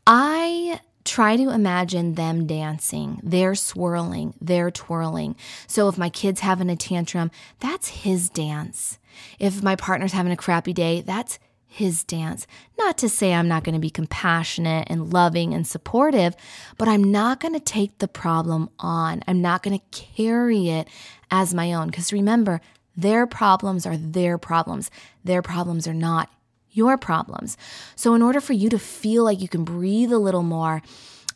I 0.04 0.80
try 1.04 1.36
to 1.36 1.50
imagine 1.50 2.14
them 2.14 2.46
dancing. 2.48 3.20
They're 3.22 3.54
swirling, 3.54 4.34
they're 4.40 4.72
twirling. 4.72 5.36
So 5.68 5.88
if 5.88 5.96
my 5.96 6.10
kid's 6.10 6.40
having 6.40 6.70
a 6.70 6.76
tantrum, 6.76 7.30
that's 7.60 7.88
his 7.88 8.28
dance. 8.28 8.98
If 9.38 9.62
my 9.62 9.76
partner's 9.76 10.12
having 10.12 10.32
a 10.32 10.36
crappy 10.36 10.72
day, 10.72 11.02
that's 11.02 11.38
his 11.72 12.04
dance. 12.04 12.46
Not 12.78 12.98
to 12.98 13.08
say 13.08 13.32
I'm 13.32 13.48
not 13.48 13.64
going 13.64 13.74
to 13.74 13.80
be 13.80 13.88
compassionate 13.88 14.88
and 14.90 15.10
loving 15.10 15.54
and 15.54 15.66
supportive, 15.66 16.36
but 16.76 16.86
I'm 16.86 17.02
not 17.02 17.40
going 17.40 17.54
to 17.54 17.60
take 17.60 17.98
the 17.98 18.08
problem 18.08 18.68
on. 18.78 19.22
I'm 19.26 19.40
not 19.40 19.62
going 19.62 19.78
to 19.78 19.98
carry 19.98 20.68
it 20.68 20.86
as 21.30 21.54
my 21.54 21.72
own. 21.72 21.86
Because 21.86 22.12
remember, 22.12 22.60
their 22.94 23.26
problems 23.26 23.86
are 23.86 23.96
their 23.96 24.36
problems. 24.36 24.90
Their 25.24 25.40
problems 25.40 25.88
are 25.88 25.94
not 25.94 26.28
your 26.72 26.98
problems. 26.98 27.56
So, 27.96 28.14
in 28.14 28.20
order 28.20 28.40
for 28.40 28.52
you 28.52 28.68
to 28.68 28.78
feel 28.78 29.24
like 29.24 29.40
you 29.40 29.48
can 29.48 29.64
breathe 29.64 30.12
a 30.12 30.18
little 30.18 30.42
more, 30.42 30.82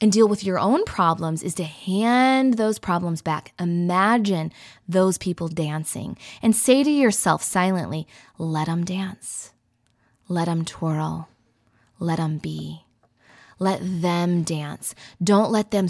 and 0.03 0.13
deal 0.13 0.29
with 0.29 0.45
your 0.45 0.59
own 0.59 0.85
problems 0.85 1.43
is 1.43 1.55
to 1.55 1.65
hand 1.65 2.55
those 2.55 2.79
problems 2.79 3.23
back. 3.23 3.53
Imagine 3.59 4.53
those 4.87 5.17
people 5.17 5.49
dancing 5.49 6.19
and 6.43 6.55
say 6.55 6.85
to 6.85 6.91
yourself 6.91 7.43
silently, 7.43 8.07
let 8.37 8.67
them 8.67 8.85
dance. 8.85 9.55
Let 10.29 10.47
them 10.47 10.65
twirl. 10.65 11.29
Let 11.99 12.17
them 12.17 12.39
be. 12.39 12.83
Let 13.59 13.81
them 13.83 14.43
dance. 14.43 14.95
Don't 15.23 15.51
let 15.51 15.71
them 15.71 15.89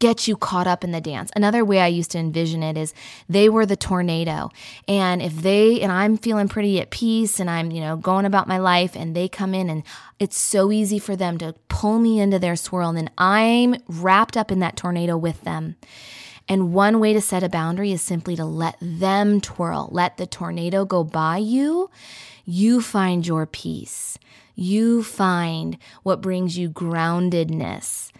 get 0.00 0.26
you 0.26 0.36
caught 0.36 0.66
up 0.66 0.82
in 0.82 0.92
the 0.92 1.00
dance. 1.00 1.30
Another 1.36 1.64
way 1.64 1.78
I 1.78 1.86
used 1.86 2.10
to 2.12 2.18
envision 2.18 2.62
it 2.62 2.76
is 2.76 2.94
they 3.28 3.48
were 3.48 3.66
the 3.66 3.76
tornado. 3.76 4.50
And 4.88 5.22
if 5.22 5.42
they, 5.42 5.80
and 5.80 5.92
I'm 5.92 6.16
feeling 6.16 6.48
pretty 6.48 6.80
at 6.80 6.90
peace 6.90 7.38
and 7.38 7.48
I'm, 7.48 7.70
you 7.70 7.80
know, 7.80 7.96
going 7.96 8.24
about 8.24 8.48
my 8.48 8.58
life 8.58 8.96
and 8.96 9.14
they 9.14 9.28
come 9.28 9.54
in 9.54 9.70
and 9.70 9.84
it's 10.18 10.38
so 10.38 10.72
easy 10.72 10.98
for 10.98 11.16
them 11.16 11.38
to 11.38 11.54
pull 11.68 11.98
me 11.98 12.18
into 12.18 12.38
their 12.38 12.56
swirl. 12.56 12.88
And 12.88 12.98
then 12.98 13.10
I'm 13.18 13.76
wrapped 13.88 14.36
up 14.36 14.50
in 14.50 14.58
that 14.60 14.76
tornado 14.76 15.16
with 15.16 15.42
them. 15.42 15.76
And 16.48 16.72
one 16.72 16.98
way 16.98 17.12
to 17.12 17.20
set 17.20 17.44
a 17.44 17.48
boundary 17.48 17.92
is 17.92 18.02
simply 18.02 18.34
to 18.36 18.44
let 18.44 18.76
them 18.80 19.40
twirl, 19.40 19.88
let 19.92 20.16
the 20.16 20.26
tornado 20.26 20.84
go 20.84 21.04
by 21.04 21.36
you 21.36 21.90
you 22.50 22.80
find 22.80 23.26
your 23.26 23.46
peace. 23.46 24.18
You 24.54 25.02
find 25.02 25.78
what 26.02 26.20
brings 26.20 26.58
you 26.58 26.68
groundedness 26.70 28.10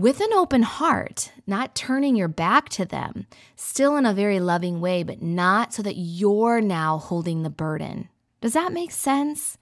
with 0.00 0.20
an 0.20 0.32
open 0.32 0.62
heart, 0.62 1.30
not 1.46 1.74
turning 1.74 2.16
your 2.16 2.26
back 2.26 2.70
to 2.70 2.86
them, 2.86 3.26
still 3.54 3.98
in 3.98 4.06
a 4.06 4.14
very 4.14 4.40
loving 4.40 4.80
way, 4.80 5.02
but 5.02 5.20
not 5.20 5.74
so 5.74 5.82
that 5.82 5.96
you're 5.96 6.62
now 6.62 6.96
holding 6.96 7.42
the 7.42 7.50
burden. 7.50 8.08
Does 8.40 8.54
that 8.54 8.72
make 8.72 8.92
sense? 8.92 9.58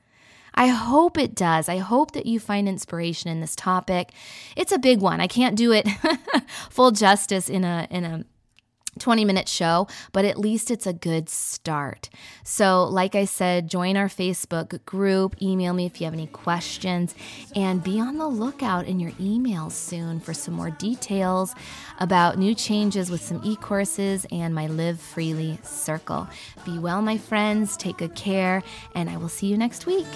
I 0.54 0.68
hope 0.68 1.18
it 1.18 1.34
does. 1.34 1.68
I 1.68 1.78
hope 1.78 2.12
that 2.12 2.26
you 2.26 2.38
find 2.38 2.68
inspiration 2.68 3.30
in 3.30 3.40
this 3.40 3.56
topic. 3.56 4.12
It's 4.56 4.70
a 4.70 4.78
big 4.78 5.00
one. 5.00 5.20
I 5.20 5.26
can't 5.26 5.56
do 5.56 5.72
it 5.72 5.88
full 6.70 6.92
justice 6.92 7.48
in 7.48 7.64
a 7.64 7.88
in 7.90 8.04
a 8.04 8.24
20 8.98 9.24
minute 9.24 9.48
show, 9.48 9.86
but 10.12 10.24
at 10.24 10.38
least 10.38 10.70
it's 10.70 10.86
a 10.86 10.92
good 10.92 11.28
start. 11.28 12.08
So, 12.44 12.84
like 12.84 13.14
I 13.14 13.24
said, 13.24 13.68
join 13.68 13.96
our 13.96 14.08
Facebook 14.08 14.84
group, 14.84 15.40
email 15.40 15.72
me 15.72 15.86
if 15.86 16.00
you 16.00 16.04
have 16.04 16.14
any 16.14 16.26
questions, 16.26 17.14
and 17.54 17.82
be 17.82 18.00
on 18.00 18.18
the 18.18 18.28
lookout 18.28 18.86
in 18.86 19.00
your 19.00 19.12
emails 19.12 19.72
soon 19.72 20.20
for 20.20 20.34
some 20.34 20.54
more 20.54 20.70
details 20.70 21.54
about 21.98 22.38
new 22.38 22.54
changes 22.54 23.10
with 23.10 23.20
some 23.20 23.40
e 23.44 23.56
courses 23.56 24.26
and 24.30 24.54
my 24.54 24.66
Live 24.66 25.00
Freely 25.00 25.58
Circle. 25.62 26.28
Be 26.64 26.78
well, 26.78 27.02
my 27.02 27.18
friends, 27.18 27.76
take 27.76 27.98
good 27.98 28.14
care, 28.14 28.62
and 28.94 29.10
I 29.10 29.16
will 29.16 29.28
see 29.28 29.46
you 29.46 29.56
next 29.56 29.86
week. 29.86 30.06